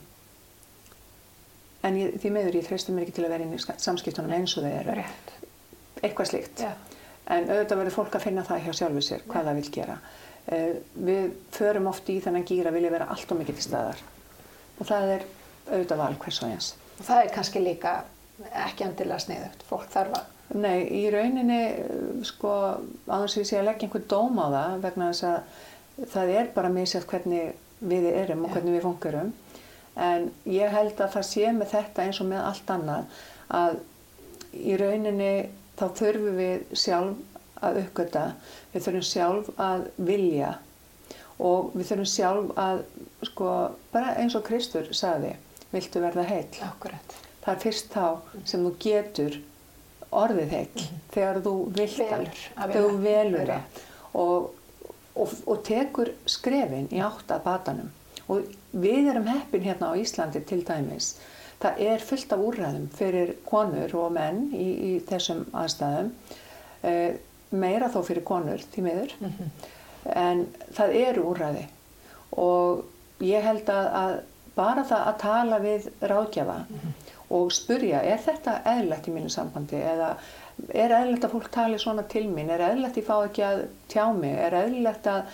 en 1.84 1.98
ég, 2.00 2.14
því 2.22 2.32
meður 2.32 2.56
ég 2.60 2.68
treysti 2.68 2.94
mér 2.96 3.06
ekki 3.08 3.16
til 3.18 3.26
að 3.28 3.34
vera 3.36 3.44
inn 3.48 3.56
í 3.58 3.62
samskiptunum 3.84 4.32
eins 4.38 4.58
og 4.58 4.64
þau 4.66 4.74
eru 4.80 4.96
Rétt. 5.00 5.32
eitthvað 6.02 6.30
slíkt 6.32 6.64
Já. 6.64 6.72
en 7.28 7.50
auðvitað 7.50 7.82
verður 7.82 7.98
fólk 7.98 8.16
að 8.20 8.26
finna 8.28 8.44
það 8.48 8.64
hjá 8.68 8.74
sjálfu 8.80 9.04
sér 9.04 9.26
hvað 9.28 9.50
það 9.50 9.60
vil 9.60 9.72
gera 9.78 9.98
uh, 10.00 10.72
við 11.10 11.34
förum 11.52 11.88
oft 11.92 12.10
í 12.10 12.20
þennan 12.24 12.48
gýra 12.48 12.72
að 12.72 12.78
vilja 12.80 12.92
vera 12.96 13.10
allt 13.12 13.32
og 13.36 13.42
mikið 13.42 13.60
til 13.60 13.68
staðar 13.68 14.00
og 14.80 14.88
það 14.90 15.12
er 15.18 15.28
auðvitað 15.72 16.02
val 16.04 16.16
hvers 16.24 16.42
og 16.44 16.50
eins 16.56 16.72
Og 17.00 17.04
það 17.08 17.22
er 17.22 17.34
kannski 17.34 17.64
líka 17.64 17.98
ekki 18.66 18.88
endilega 18.88 19.22
sniðugt. 19.24 19.66
Fólk 19.70 19.90
þarf 19.94 20.18
að... 20.20 20.30
Nei, 20.54 20.84
í 20.94 21.04
rauninni, 21.10 21.62
sko, 22.28 22.52
aðeins 23.08 23.38
við 23.40 23.48
sé 23.50 23.60
að 23.60 23.70
leggja 23.70 23.88
einhvern 23.88 24.10
dóm 24.12 24.42
á 24.44 24.48
það 24.54 24.84
vegna 24.84 25.08
þess 25.10 25.28
að 25.30 26.10
það 26.14 26.34
er 26.34 26.52
bara 26.54 26.74
misjætt 26.74 27.08
hvernig 27.10 27.54
við 27.84 28.10
erum 28.12 28.46
og 28.46 28.54
hvernig 28.54 28.78
við 28.78 28.86
funkurum. 28.86 29.32
En 30.04 30.30
ég 30.50 30.74
held 30.74 30.98
að 30.98 31.16
það 31.16 31.28
sé 31.30 31.52
með 31.54 31.74
þetta 31.74 32.06
eins 32.06 32.22
og 32.22 32.30
með 32.30 32.46
allt 32.50 32.74
annað 32.76 33.20
að 33.54 33.80
í 34.58 34.78
rauninni 34.78 35.34
þá 35.80 35.86
þurfum 36.00 36.38
við 36.38 36.76
sjálf 36.78 37.64
að 37.64 37.80
uppgöta, 37.84 38.24
við 38.74 38.86
þurfum 38.86 39.08
sjálf 39.08 39.50
að 39.62 39.88
vilja 40.10 40.52
og 41.44 41.74
við 41.74 41.88
þurfum 41.90 42.10
sjálf 42.10 42.54
að, 42.60 42.84
sko, 43.30 43.50
bara 43.94 44.16
eins 44.22 44.36
og 44.38 44.46
Kristur 44.48 44.90
sagði, 44.94 45.34
viltu 45.74 46.02
verða 46.04 46.26
heil. 46.28 46.48
Akkurat. 46.66 47.18
Það 47.44 47.54
er 47.54 47.64
fyrst 47.66 47.90
þá 47.94 48.06
sem 48.48 48.64
þú 48.64 48.74
getur 48.80 49.40
orðið 50.14 50.50
heil 50.50 50.68
mm 50.68 50.84
-hmm. 50.84 51.02
þegar 51.12 51.42
þú 51.42 51.56
vilt 51.78 51.98
Velur, 52.00 52.42
að 52.56 52.74
þegar 52.74 52.90
þú 52.90 52.98
velur 53.04 53.48
það. 53.48 53.82
Og, 54.14 54.54
og, 55.16 55.30
og 55.46 55.64
tekur 55.64 56.14
skrefin 56.26 56.88
í 56.92 57.02
átt 57.02 57.32
að 57.32 57.44
batanum. 57.44 57.92
Og 58.28 58.44
við 58.72 59.10
erum 59.12 59.28
heppin 59.28 59.64
hérna 59.64 59.92
á 59.92 60.00
Íslandi 60.00 60.44
til 60.46 60.64
dæmis. 60.64 61.18
Það 61.60 61.80
er 61.80 62.00
fullt 62.00 62.34
af 62.34 62.40
úrræðum 62.40 62.88
fyrir 62.96 63.36
konur 63.46 63.96
og 63.96 64.12
menn 64.12 64.50
í, 64.54 64.70
í 64.90 65.00
þessum 65.08 65.46
aðstæðum. 65.54 66.12
Eh, 66.84 67.16
meira 67.52 67.88
þó 67.88 68.02
fyrir 68.04 68.24
konur 68.24 68.60
því 68.74 68.82
miður. 68.82 69.16
En 70.06 70.48
það 70.76 70.96
eru 71.00 71.24
úrræði. 71.32 71.68
Og 72.32 72.84
ég 73.24 73.46
held 73.46 73.70
að, 73.70 73.86
að 73.96 74.16
bara 74.56 74.84
það 74.86 75.08
að 75.10 75.18
tala 75.24 75.60
við 75.64 75.90
ráðgjafa 76.14 76.60
og 77.34 77.52
spurja 77.56 78.04
er 78.06 78.20
þetta 78.22 78.60
eðlilegt 78.70 79.08
í 79.10 79.14
mínu 79.16 79.30
sambandi? 79.34 79.80
Eða 79.82 80.12
er 80.78 80.92
eðlilegt 80.94 81.24
að 81.26 81.32
fólk 81.34 81.48
tali 81.56 81.80
svona 81.82 82.04
til 82.12 82.28
mín? 82.30 82.52
Er 82.54 82.62
eðlilegt 82.68 83.00
ég 83.00 83.08
fá 83.08 83.16
ekki 83.26 83.42
að 83.48 83.64
tjá 83.90 84.04
mig? 84.14 84.36
Er 84.38 84.54
eðlilegt 84.60 85.08
að, 85.10 85.32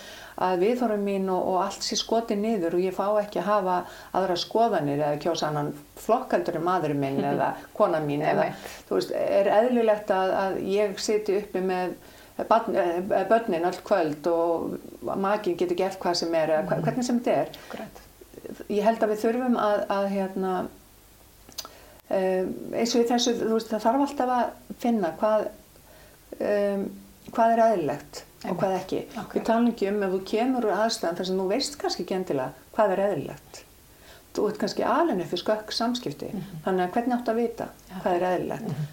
að 0.47 0.62
viðhorfum 0.63 1.03
mín 1.03 1.27
og, 1.34 1.41
og 1.51 1.58
allt 1.65 1.84
sé 1.84 1.97
skotið 1.99 2.39
niður 2.45 2.77
og 2.77 2.86
ég 2.86 2.95
fá 2.95 3.03
ekki 3.19 3.41
að 3.41 3.49
hafa 3.49 3.75
aðra 4.15 4.38
skoðanir 4.39 5.01
eða 5.03 5.19
kjósa 5.25 5.49
annan 5.49 5.73
flokkaldur 5.99 6.55
en 6.62 6.63
maðurinn 6.69 7.03
minn 7.03 7.19
eða 7.34 7.49
kona 7.75 7.99
mín 8.05 8.23
eða 8.23 8.47
þú 8.88 8.95
veist, 9.01 9.12
er 9.19 9.51
eðlilegt 9.60 10.15
að, 10.15 10.36
að 10.45 10.60
ég 10.71 10.95
siti 11.03 11.36
uppi 11.41 11.65
með 11.67 11.97
eh, 12.39 13.25
börnin 13.27 13.67
öll 13.67 13.82
kvöld 13.84 14.32
og 14.32 14.77
makin 15.19 15.60
getur 15.60 15.75
gert 15.84 15.99
hvað 15.99 16.21
sem 16.23 16.39
er 16.39 16.55
eða 16.55 16.69
hva- 16.71 16.79
hvernig 16.88 17.03
sem 17.12 17.19
þetta 17.19 17.41
er? 17.43 17.58
Akkurat. 17.67 18.05
Ég 18.69 18.85
held 18.85 19.03
að 19.03 19.13
við 19.13 19.23
þurfum 19.23 19.57
að, 19.62 19.83
að 19.95 20.07
hérna 20.13 20.53
um, 22.09 22.49
eins 22.73 22.95
og 22.95 23.03
í 23.03 23.07
þessu, 23.09 23.35
þú 23.41 23.53
veist, 23.55 23.71
það 23.71 23.85
þarf 23.85 24.05
alltaf 24.07 24.33
að 24.35 24.75
finna 24.83 25.13
hvað 25.19 25.47
um, 26.39 26.83
hvað 27.29 27.55
er 27.55 27.63
eðlilegt 27.65 28.21
og 28.49 28.59
hvað 28.59 28.75
ekki. 28.77 28.99
Akkurat. 29.13 29.33
Við 29.35 29.47
talum 29.49 29.71
ekki 29.73 29.89
um 29.89 30.03
ef 30.05 30.13
þú 30.13 30.19
kemur 30.31 30.67
úr 30.69 30.77
aðstæðan 30.77 31.17
þar 31.19 31.27
sem 31.29 31.41
þú 31.41 31.47
veist 31.49 31.75
kannski 31.81 32.05
ekki 32.05 32.15
endilega 32.19 32.69
hvað 32.77 32.93
er 32.95 33.03
eðlilegt. 33.07 33.59
Þú 34.29 34.45
ert 34.47 34.62
kannski 34.62 34.85
alveg 34.85 35.19
við 35.19 35.41
skökk 35.41 35.73
samskipti, 35.75 36.29
þannig 36.63 36.85
að 36.85 36.95
hvernig 36.95 37.15
áttu 37.17 37.33
að 37.33 37.41
vita 37.41 37.67
hvað 37.97 38.15
er 38.15 38.25
eðlilegt. 38.29 38.88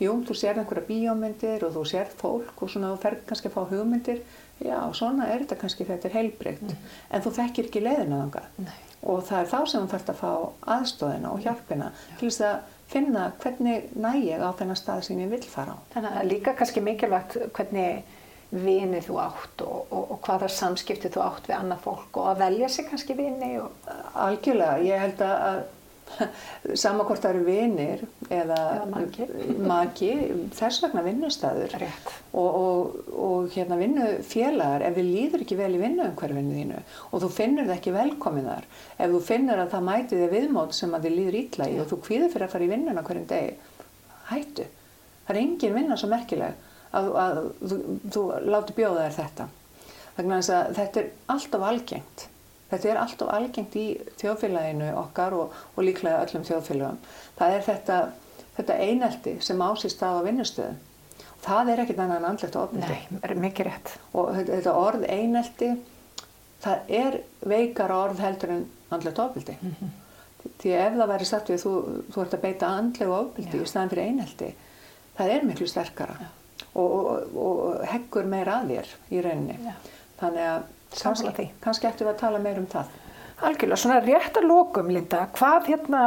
Jú, 0.00 0.12
þú 0.24 0.34
sér 0.36 0.60
einhverja 0.60 0.86
bíómyndir 0.88 1.64
og 1.66 1.74
þú 1.74 1.82
sér 1.88 2.12
fólk 2.20 2.62
og 2.64 2.70
svona 2.72 2.94
þú 2.94 3.00
fer 3.02 3.18
kannski 3.28 3.50
að 3.50 3.56
fá 3.56 3.60
hugmyndir, 3.68 4.22
já, 4.64 4.78
svona 4.96 5.26
er 5.28 5.44
þetta 5.44 5.58
kannski 5.60 5.86
þetta 5.88 6.08
er 6.08 6.16
heilbreytt, 6.16 6.72
en 7.12 7.24
þú 7.24 7.32
þekkir 7.36 7.68
ekki 7.68 7.82
leiðina 7.84 8.22
þangað 8.22 8.62
Nei. 8.64 8.78
Og 9.02 9.24
það 9.28 9.40
er 9.40 9.50
þá 9.50 9.58
sem 9.64 9.82
þú 9.82 9.90
þarfst 9.94 10.12
að 10.12 10.20
fá 10.20 10.30
aðstóðina 10.76 11.32
og 11.32 11.42
hjálpina 11.44 11.90
til 12.20 12.28
þess 12.28 12.46
að 12.50 12.76
finna 12.90 13.26
hvernig 13.40 13.90
næ 13.94 14.10
ég 14.18 14.42
á 14.42 14.50
þennan 14.58 14.78
stað 14.78 15.04
sem 15.06 15.20
ég 15.22 15.30
vil 15.30 15.42
fara 15.46 15.76
á. 15.76 15.78
Þannig 15.94 16.16
að 16.20 16.30
líka 16.32 16.56
kannski 16.58 16.82
mikilvægt 16.84 17.36
hvernig 17.56 18.02
vini 18.50 18.98
þú 19.06 19.18
átt 19.22 19.62
og, 19.62 19.92
og, 19.94 20.14
og 20.16 20.22
hvaða 20.26 20.48
samskipti 20.50 21.10
þú 21.14 21.22
átt 21.22 21.46
við 21.46 21.56
annað 21.60 21.84
fólk 21.84 22.18
og 22.18 22.30
að 22.32 22.40
velja 22.42 22.70
sig 22.72 22.88
kannski 22.90 23.14
vini 23.14 23.52
og 23.62 23.90
Algjörlega, 24.18 24.80
ég 24.82 25.04
held 25.04 25.22
að, 25.22 25.60
að 26.18 26.76
sama 26.82 27.06
hvort 27.08 27.22
það 27.22 27.36
eru 27.36 27.44
vinir 27.46 28.04
eða, 28.28 28.58
Eða 28.76 28.88
maki. 28.92 29.28
maki, 29.72 30.10
þess 30.58 30.84
vegna 30.84 31.04
vinnustæður 31.06 31.76
og, 31.80 32.48
og, 32.48 33.00
og 33.14 33.50
hérna 33.54 33.78
vinnufélagar 33.80 34.86
ef 34.88 34.98
þið 34.98 35.10
líður 35.14 35.46
ekki 35.46 35.60
vel 35.60 35.72
í 35.76 35.82
vinnuumhverfinu 35.84 36.58
þínu 36.58 36.82
og 37.10 37.24
þú 37.24 37.32
finnur 37.38 37.68
það 37.70 37.76
ekki 37.78 37.96
velkomin 37.96 38.50
þar 38.50 38.68
ef 38.96 39.14
þú 39.16 39.22
finnur 39.30 39.64
að 39.64 39.74
það 39.76 39.88
mæti 39.90 40.20
þig 40.20 40.34
viðmót 40.36 40.76
sem 40.76 40.96
að 40.96 41.08
þið 41.08 41.18
líður 41.18 41.40
ítla 41.44 41.70
í 41.70 41.78
og 41.82 41.90
þú 41.90 42.00
kvíður 42.06 42.34
fyrir 42.34 42.48
að 42.48 42.54
fara 42.54 42.66
í 42.66 42.72
vinnuna 42.74 43.06
hverjum 43.06 43.28
degi 43.30 43.58
hættu, 44.30 44.66
það 45.26 45.34
er 45.34 45.40
engin 45.42 45.76
vinna 45.76 45.96
svo 45.98 46.10
merkileg 46.10 46.68
að, 46.96 47.08
að 47.22 47.40
þú, 47.60 47.78
þú 48.14 48.26
láti 48.50 48.76
bjóða 48.76 49.06
þér 49.06 49.16
þetta. 49.18 49.48
Þess 50.20 50.52
að 50.52 50.74
þetta 50.76 51.00
er 51.00 51.08
alltaf 51.34 51.66
algengt 51.70 52.26
þetta 52.70 52.90
er 52.90 53.00
alltaf 53.02 53.32
algengt 53.34 53.76
í 53.78 53.86
þjóðfélaginu 54.20 54.90
okkar 55.00 55.36
og, 55.36 55.56
og 55.74 55.86
líklega 55.86 56.22
öllum 56.26 56.46
þjóðfélagum 56.48 57.00
það 57.38 57.56
er 57.56 57.66
þetta, 57.66 57.98
þetta 58.58 58.78
einelti 58.86 59.34
sem 59.44 59.64
ásist 59.64 60.02
á 60.04 60.10
vinnustöðum. 60.26 60.78
Það 61.40 61.70
er 61.72 61.82
ekkert 61.84 62.02
annað 62.04 62.18
en 62.18 62.28
andlegt 62.28 62.56
ofbeldi. 62.60 62.96
Nei, 63.00 63.20
er 63.24 63.38
mikið 63.40 63.66
rétt. 63.70 63.94
og 64.12 64.34
þetta, 64.36 64.74
orð 64.76 65.06
einelti 65.08 65.70
það 66.60 66.90
er 67.00 67.16
veikar 67.48 67.94
orð 67.96 68.20
heldur 68.20 68.52
en 68.58 68.66
andlegt 68.92 69.22
ofbeldi. 69.22 69.56
Því 70.60 70.74
að 70.74 70.82
ef 70.86 70.98
það 70.98 71.12
væri 71.14 71.28
sagt 71.28 71.52
við 71.52 71.62
þú, 71.64 71.72
þú 72.12 72.20
ert 72.24 72.34
að 72.36 72.44
beita 72.44 72.74
andlegu 72.80 73.16
ofbeldi 73.16 73.56
Já. 73.56 73.64
í 73.64 73.70
staðan 73.70 73.92
fyrir 73.92 74.10
einelti 74.10 74.50
það 75.20 75.32
er 75.34 75.46
miklu 75.48 75.68
sterkara 75.68 76.16
og, 76.74 76.92
og, 76.92 77.40
og 77.44 77.80
heggur 77.90 78.28
meira 78.30 78.60
að 78.60 78.74
þér 78.74 78.92
í 79.10 79.24
rauninni. 79.24 79.56
Já. 79.64 79.74
þannig 80.20 80.46
að 80.50 80.68
Sammála 80.92 81.32
því. 81.36 81.48
kannski 81.60 81.86
ættum 81.86 82.06
við 82.08 82.14
að 82.14 82.20
tala 82.24 82.38
meira 82.38 82.60
um 82.60 82.66
það 82.66 82.86
Algjörlega, 83.40 83.76
svona 83.80 84.00
rétt 84.04 84.36
að 84.36 84.44
lokum, 84.50 84.88
Linda, 84.92 85.22
hvað 85.32 85.68
hérna 85.70 86.00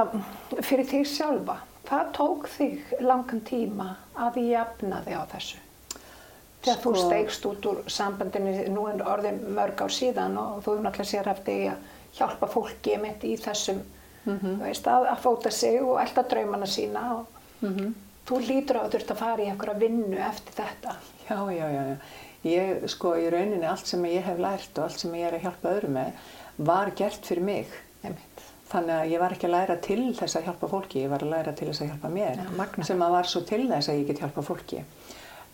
fyrir 0.62 0.86
þig 0.86 1.08
sjálfa, 1.10 1.56
hvað 1.88 2.12
tók 2.14 2.44
þig 2.54 2.92
langan 3.02 3.40
tíma 3.42 3.88
að 4.22 4.38
jafna 4.52 5.00
þig 5.08 5.16
á 5.18 5.24
þessu? 5.32 5.58
Þegar 6.64 6.78
þú 6.84 6.92
Sko- 6.94 7.08
steigst 7.08 7.46
út 7.50 7.66
úr 7.72 7.80
sambandinu, 7.90 8.54
nú 8.70 8.86
er 8.92 9.02
orðin 9.02 9.42
mörg 9.58 9.82
ár 9.82 9.90
síðan 9.92 10.38
og 10.38 10.62
þú 10.64 10.76
hefur 10.76 10.86
náttúrulega 10.86 11.10
sér 11.10 11.32
eftir 11.34 11.58
því 11.58 11.66
að 11.72 11.90
hjálpa 12.20 12.48
fólki 12.54 12.98
mitt 13.02 13.24
í 13.26 13.34
þessum, 13.42 13.82
þú 14.28 14.54
veist, 14.62 14.86
að, 14.88 15.08
að 15.16 15.24
fóta 15.26 15.52
sig 15.52 15.82
og 15.82 15.98
elda 16.06 16.24
draumana 16.30 16.70
sína 16.70 17.02
og 17.18 17.26
þú 18.30 18.40
lítur 18.46 18.78
á 18.80 18.82
að 18.86 18.94
þurft 18.94 19.12
að 19.16 19.18
fara 19.26 19.42
í 19.44 19.50
einhverja 19.50 19.80
vinnu 19.82 20.22
eftir 20.30 20.54
þetta. 20.62 20.96
Já, 21.28 21.40
já, 21.52 21.66
já, 21.74 21.82
já. 21.90 21.98
Ég, 22.44 22.88
sko, 22.92 23.14
í 23.16 23.30
rauninni 23.32 23.68
allt 23.70 23.88
sem 23.88 24.04
ég 24.10 24.26
hef 24.28 24.40
lært 24.42 24.78
og 24.78 24.90
allt 24.90 25.00
sem 25.00 25.14
ég 25.16 25.30
er 25.30 25.38
að 25.38 25.46
hjálpa 25.46 25.76
öðrum 25.78 25.96
með 25.96 26.26
var 26.58 26.92
gert 26.98 27.26
fyrir 27.26 27.46
mig. 27.48 27.78
Einmitt. 28.04 28.42
Þannig 28.74 28.96
að 28.96 29.12
ég 29.14 29.22
var 29.22 29.36
ekki 29.36 29.48
að 29.48 29.54
læra 29.54 29.76
til 29.86 30.02
þess 30.18 30.38
að 30.40 30.48
hjálpa 30.48 30.70
fólki, 30.72 31.04
ég 31.04 31.12
var 31.12 31.24
að 31.24 31.34
læra 31.34 31.54
til 31.56 31.68
þess 31.70 31.84
að 31.84 31.92
hjálpa 31.92 32.10
mér. 32.10 32.42
Magnað. 32.58 32.88
sem 32.90 33.04
að 33.06 33.16
var 33.16 33.30
svo 33.30 33.42
til 33.48 33.62
þess 33.70 33.92
að 33.92 34.00
ég 34.00 34.08
get 34.10 34.24
hjálpa 34.24 34.44
fólki. 34.46 34.84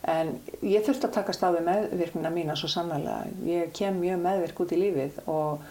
En 0.10 0.32
ég 0.64 0.86
þurfti 0.88 1.10
að 1.10 1.16
taka 1.18 1.36
stafi 1.36 1.62
meðvirknina 1.66 2.32
mína 2.32 2.56
svo 2.58 2.70
sannlega. 2.72 3.18
Ég 3.46 3.74
kem 3.76 4.00
mjög 4.00 4.22
meðvirk 4.24 4.62
út 4.64 4.74
í 4.74 4.80
lífið 4.80 5.22
og, 5.28 5.66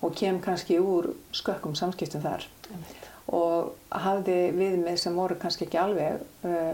og 0.00 0.14
kem 0.16 0.40
kannski 0.42 0.80
úr 0.80 1.12
skökkum 1.36 1.76
samskiptum 1.76 2.24
þar. 2.24 2.48
Einmitt. 2.70 3.10
Og 3.36 3.74
hafði 4.04 4.38
við 4.56 4.78
mig 4.80 4.98
sem 5.00 5.14
voru 5.16 5.36
kannski 5.40 5.68
ekki 5.68 5.80
alveg, 5.80 6.24
uh, 6.48 6.72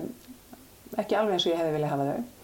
ekki 0.98 1.18
alveg 1.18 1.36
eins 1.36 1.46
og 1.48 1.52
ég 1.52 1.60
hefði 1.60 1.74
viljað 1.76 1.96
hafa 1.96 2.12
þau. 2.12 2.39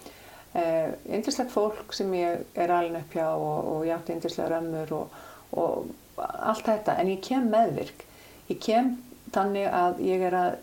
Uh, 0.57 0.95
Yndislegt 1.13 1.53
fólk 1.53 1.93
sem 1.93 2.13
ég 2.17 2.45
er 2.57 2.73
alin 2.73 2.97
upp 2.97 3.13
hjá 3.13 3.27
og, 3.35 3.67
og 3.73 3.83
ég 3.85 3.93
átti 3.97 4.15
yndislega 4.15 4.55
römmur 4.55 4.93
og, 4.97 5.17
og 5.53 5.91
allt 6.17 6.65
þetta. 6.65 6.95
En 6.97 7.11
ég 7.13 7.21
kem 7.25 7.51
meðvirk. 7.53 8.07
Ég 8.49 8.61
kem 8.65 8.95
þannig 9.35 9.69
að 9.69 10.01
ég 10.07 10.25
er 10.31 10.37
að, 10.39 10.57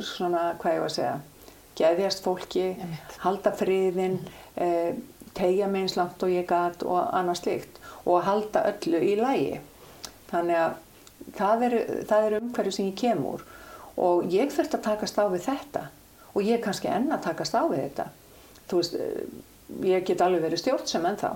svona, 0.00 0.52
hvað 0.62 0.76
ég 0.76 0.84
var 0.84 0.92
að 0.92 0.96
segja, 0.96 1.16
geðjast 1.76 2.24
fólki, 2.24 2.66
halda 3.24 3.52
friðinn, 3.58 4.16
uh, 4.56 4.94
tegja 5.36 5.68
mig 5.68 5.86
eins 5.86 5.98
langt 5.98 6.24
og 6.24 6.32
ég 6.32 6.48
gat 6.48 6.84
og 6.86 7.02
annað 7.12 7.42
slíkt 7.42 7.78
og 8.04 8.24
halda 8.26 8.64
öllu 8.72 9.02
í 9.02 9.12
lægi. 9.20 9.60
Þannig 10.32 10.62
að 10.62 10.80
það 11.36 11.66
er, 11.68 11.76
það 12.08 12.26
er 12.26 12.38
umhverju 12.40 12.74
sem 12.76 12.88
ég 12.88 12.98
kem 12.98 13.22
úr 13.28 13.44
og 14.00 14.32
ég 14.32 14.52
þurfti 14.52 14.78
að 14.78 14.86
takast 14.88 15.20
á 15.20 15.24
við 15.28 15.46
þetta 15.46 15.86
og 16.32 16.44
ég 16.46 16.62
kannski 16.64 16.88
enn 16.88 17.12
að 17.12 17.24
takast 17.28 17.56
á 17.56 17.62
við 17.68 17.82
þetta. 17.84 18.08
Þú 18.72 18.80
veist, 18.80 18.94
eh, 18.96 19.24
ég 19.92 20.06
get 20.08 20.24
alveg 20.24 20.46
verið 20.46 20.62
stjórnsam 20.62 21.08
ennþá 21.12 21.34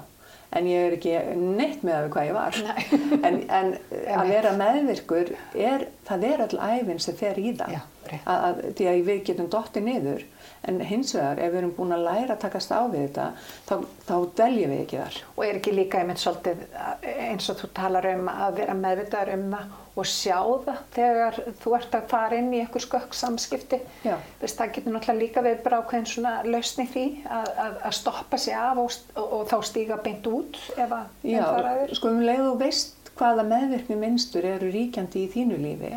en 0.57 0.69
ég 0.71 0.87
er 0.87 0.95
ekki 0.97 1.15
neitt 1.37 1.83
með 1.85 1.97
að 1.97 2.05
við 2.05 2.13
hvað 2.15 2.29
ég 2.29 2.37
var. 2.37 2.59
Nei. 2.65 2.83
en, 3.29 3.39
en 3.59 3.73
að 4.17 4.31
vera 4.31 4.53
meðvirkur 4.57 5.33
er 5.53 5.87
það 6.07 6.27
er 6.31 6.45
öll 6.47 6.59
æfin 6.71 7.03
sem 7.03 7.19
fer 7.19 7.39
í 7.41 7.53
það 7.59 7.77
Já, 7.77 7.81
að, 8.25 8.37
að, 8.37 8.61
því 8.79 8.89
að 8.91 9.01
við 9.11 9.23
getum 9.31 9.51
dotti 9.53 9.83
niður 9.85 10.27
en 10.67 10.81
hins 10.89 11.15
vegar 11.15 11.41
ef 11.43 11.53
við 11.53 11.61
erum 11.61 11.75
búin 11.77 11.95
að 11.97 12.05
læra 12.07 12.37
að 12.37 12.45
takast 12.45 12.75
á 12.75 12.81
við 12.91 13.07
þetta 13.07 13.27
þá, 13.69 13.75
þá 14.09 14.15
dveljum 14.41 14.75
við 14.75 14.85
ekki 14.85 15.01
þar 15.03 15.19
Og 15.37 15.43
er 15.47 15.59
ekki 15.61 15.75
líka 15.75 16.03
einmitt 16.03 16.23
svolítið 16.23 16.63
eh, 16.67 17.27
eins 17.31 17.51
og 17.53 17.61
þú 17.61 17.73
talar 17.77 18.09
um 18.13 18.31
að 18.33 18.63
vera 18.63 18.79
meðvitaður 18.79 19.35
um 19.37 19.51
það 19.57 19.75
og 19.97 20.09
sjá 20.11 20.37
það 20.67 20.81
þegar 20.93 21.39
þú 21.63 21.71
ert 21.79 21.95
að 21.97 22.09
fara 22.11 22.37
inn 22.37 22.51
í 22.53 22.59
einhver 22.61 22.85
skökk 22.85 23.15
samskipti. 23.17 23.79
Þess, 24.05 24.57
það 24.59 24.75
getur 24.75 24.93
náttúrulega 24.93 25.23
líka 25.23 25.45
verið 25.47 25.63
bara 25.65 25.79
ákveðin 25.81 26.11
svona 26.11 26.33
lausni 26.45 26.85
því 26.93 27.05
að, 27.25 27.49
að, 27.65 27.79
að 27.89 27.95
stoppa 27.97 28.41
sig 28.43 28.59
af 28.61 28.83
og, 28.83 28.99
og, 29.15 29.33
og 29.39 29.47
þá 29.49 29.57
stíga 29.71 29.99
beint 30.05 30.29
út 30.29 30.61
ef 30.77 30.85
að 30.85 31.07
Já, 31.25 31.39
einfaraður. 31.41 31.97
sko 31.97 32.13
um 32.13 32.21
leið 32.29 32.45
og 32.51 32.61
veist 32.61 32.96
hvaða 33.19 33.45
meðvirkni 33.51 33.99
minnstur 34.01 34.47
eru 34.47 34.71
ríkjandi 34.73 35.25
í 35.25 35.31
þínu 35.33 35.61
lífi. 35.63 35.93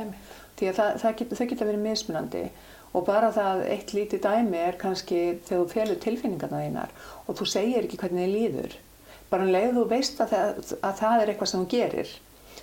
Því 0.60 0.70
að 0.72 0.80
það, 0.80 1.00
það 1.04 1.18
geta, 1.22 1.48
geta 1.52 1.70
verið 1.70 1.86
mismunandi. 1.86 2.44
Og 2.90 3.06
bara 3.06 3.30
það 3.36 3.66
eitt 3.70 3.92
lítið 3.94 4.24
dæmi 4.24 4.64
er 4.64 4.80
kannski 4.82 5.20
þegar 5.46 5.66
þú 5.66 5.74
felur 5.74 6.00
tilfinningarna 6.06 6.64
þínar 6.64 6.96
og 7.28 7.38
þú 7.38 7.46
segir 7.52 7.86
ekki 7.86 8.00
hvernig 8.02 8.26
þið 8.26 8.34
líður. 8.34 8.80
Bara 9.30 9.46
um 9.46 9.54
leið 9.54 9.76
og 9.76 9.84
þú 9.84 9.86
veist 9.92 10.24
að 10.24 10.34
það, 10.34 10.74
að 10.80 10.98
það 11.04 11.22
er 11.22 11.32
eitthvað 11.34 11.52
sem 11.52 11.62
þú 11.62 11.70
gerir 11.76 12.16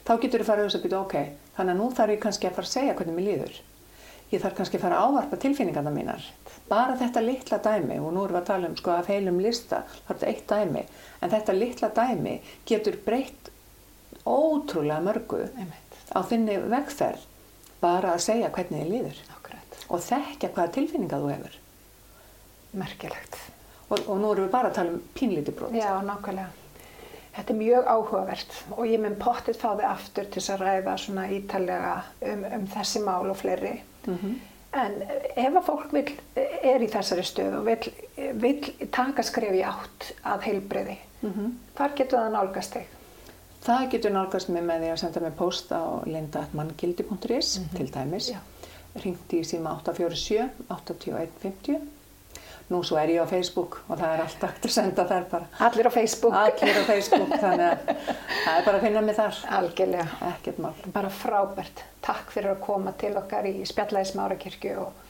þá 0.07 0.13
getur 0.23 0.43
þú 0.43 0.47
farið 0.47 0.63
að 0.63 0.69
hugsa 0.69 0.83
býta 0.83 0.99
ok 1.01 1.15
þannig 1.57 1.73
að 1.73 1.81
nú 1.81 1.87
þarf 1.97 2.15
ég 2.15 2.21
kannski 2.23 2.49
að 2.49 2.59
fara 2.59 2.69
að 2.69 2.75
segja 2.75 2.95
hvernig 2.99 3.17
mér 3.17 3.27
líður. 3.27 3.57
Ég 4.27 4.43
þarf 4.43 4.57
kannski 4.59 4.79
að 4.79 4.83
fara 4.83 4.99
að 4.99 5.07
ávarpa 5.07 5.39
tilfinningarna 5.43 5.93
mínar. 5.95 6.29
Bara 6.67 6.97
þetta 6.99 7.23
litla 7.23 7.59
dæmi 7.63 7.99
og 8.03 8.11
nú 8.15 8.25
erum 8.27 8.37
við 8.37 8.41
að 8.41 8.49
tala 8.51 8.71
um 8.71 8.77
sko 8.79 8.93
af 8.95 9.11
heilum 9.11 9.39
lista 9.43 9.83
er 9.87 10.09
þetta 10.09 10.31
eitt 10.31 10.47
dæmi. 10.51 10.83
En 11.23 11.33
þetta 11.35 11.57
litla 11.57 11.91
dæmi 11.95 12.35
getur 12.67 12.99
breytt 13.07 13.46
ótrúlega 14.27 15.01
mörgu 15.07 15.41
Einmitt. 15.47 15.97
á 16.15 16.19
þinni 16.27 16.59
vegferð 16.73 17.25
bara 17.81 18.15
að 18.17 18.25
segja 18.27 18.51
hvernig 18.51 18.83
þið 18.83 18.91
líður 18.93 19.21
Akkurat. 19.37 19.79
og 19.89 20.01
þekkja 20.07 20.51
hvaða 20.57 20.73
tilfinninga 20.79 21.21
þú 21.23 21.31
hefur 21.35 21.59
Merkilegt. 22.77 23.37
og, 23.91 24.01
og 24.09 24.19
nú 24.21 24.33
erum 24.35 24.47
við 24.49 24.53
bara 24.53 24.71
að 24.71 24.79
tala 24.81 24.95
um 24.97 25.03
pínlítið 25.15 25.55
brot 25.59 25.77
Já, 25.77 25.93
nákvæmlega. 26.03 26.49
Þetta 27.37 27.53
er 27.53 27.59
mjög 27.61 27.89
áhugavert 27.93 28.55
og 28.77 28.87
ég 28.89 29.01
mun 29.03 29.17
pottið 29.21 29.59
fá 29.61 29.69
þið 29.77 29.87
aftur 29.91 30.29
til 30.33 30.43
að 30.55 30.63
ræða 30.65 30.95
svona 30.99 31.27
ítalega 31.37 31.95
um, 32.33 32.45
um 32.57 32.67
þessi 32.73 33.03
mál 33.05 33.29
og 33.31 33.37
fleiri. 33.37 33.75
Mhm. 34.09 34.37
En 34.77 34.95
ef 35.37 35.55
að 35.57 35.65
fólk 35.65 35.93
vill, 35.95 36.11
er 36.37 36.83
í 36.85 36.89
þessari 36.93 37.23
stöðu 37.25 37.61
og 37.61 37.69
vill, 37.69 37.93
vill 38.43 38.89
taka 38.93 39.23
skref 39.25 39.55
í 39.57 39.63
átt 39.65 40.11
að 40.25 40.49
heilbriði, 40.51 40.97
Mhm. 41.23 41.53
hvar 41.77 41.95
getur 41.97 42.19
það 42.19 42.33
nálgast 42.35 42.73
þig? 42.77 42.87
Það 43.67 43.87
getur 43.91 44.13
nálgast 44.15 44.51
mig 44.55 44.63
með 44.63 44.85
því 44.85 44.89
að 44.93 44.99
senda 45.01 45.21
mig 45.25 45.33
post 45.35 45.73
á 45.75 45.83
linda.manngildi.is 46.07 47.49
til 47.75 47.87
dæmis. 47.91 48.29
Já. 48.31 48.39
Ringti 49.03 49.41
í 49.43 49.47
síma 49.49 49.73
847 49.81 50.45
8150. 50.71 51.81
Nú 52.71 52.81
svo 52.87 53.01
er 53.01 53.11
ég 53.17 53.27
á 53.27 53.27
Facebook 53.27 53.81
og 53.89 53.99
það 53.99 54.13
er 54.13 54.23
alltaf 54.23 54.55
hægt 54.55 54.69
að 54.69 54.75
senda 54.77 55.07
þær 55.11 55.27
bara. 55.33 55.51
Allir 55.67 55.91
á 55.91 55.93
Facebook. 55.97 56.39
Allir 56.39 56.79
á 56.79 56.85
Facebook, 56.87 57.35
þannig 57.43 57.67
að 57.67 57.91
það 57.91 58.55
er 58.55 58.65
bara 58.69 58.79
að 58.79 58.87
finna 58.87 59.05
mig 59.09 59.19
þar. 59.19 59.43
Algjörlega. 59.59 60.07
Ekkert 60.31 60.63
mál. 60.63 60.73
Bara 60.95 61.13
frábært. 61.19 61.85
Takk 62.07 62.35
fyrir 62.35 62.55
að 62.55 62.65
koma 62.71 62.95
til 63.03 63.15
okkar 63.19 63.51
í 63.51 63.55
spjallaði 63.67 64.13
smárakirkju 64.13 64.79
og, 64.83 65.05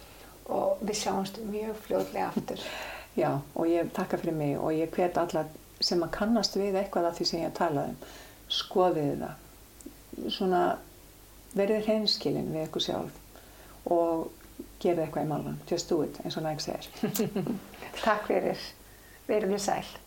og 0.48 0.84
við 0.84 1.02
sjáumst 1.04 1.40
mjög 1.44 1.80
fljóðlega 1.84 2.28
aftur. 2.32 2.68
Já, 3.16 3.30
og 3.36 3.68
ég 3.68 3.92
takka 3.96 4.20
fyrir 4.20 4.36
mig 4.36 4.56
og 4.56 4.72
ég 4.76 4.92
hvet 4.96 5.20
alla 5.20 5.44
sem 5.80 6.00
að 6.00 6.14
kannast 6.16 6.56
við 6.56 6.80
eitthvað 6.80 7.10
af 7.10 7.20
því 7.20 7.28
sem 7.28 7.44
ég 7.44 7.56
talaði 7.56 7.92
um. 7.92 8.14
Skoðið 8.52 9.22
það. 9.22 9.44
Svona 10.32 10.62
verið 11.56 11.86
hreinskilin 11.88 12.52
við 12.54 12.68
ykkur 12.68 12.84
sjálf 12.84 13.22
og 13.92 14.28
gerið 14.82 15.04
eitthvað 15.04 15.26
í 15.26 15.30
málunum. 15.30 15.60
Just 15.70 15.90
do 15.90 16.02
it, 16.04 16.18
eins 16.24 16.38
og 16.38 16.46
næg 16.46 16.62
segir. 16.64 16.88
Takk 18.06 18.26
fyrir. 18.30 18.66
Verið 19.26 19.56
þið 19.56 19.64
sæl. 19.66 20.05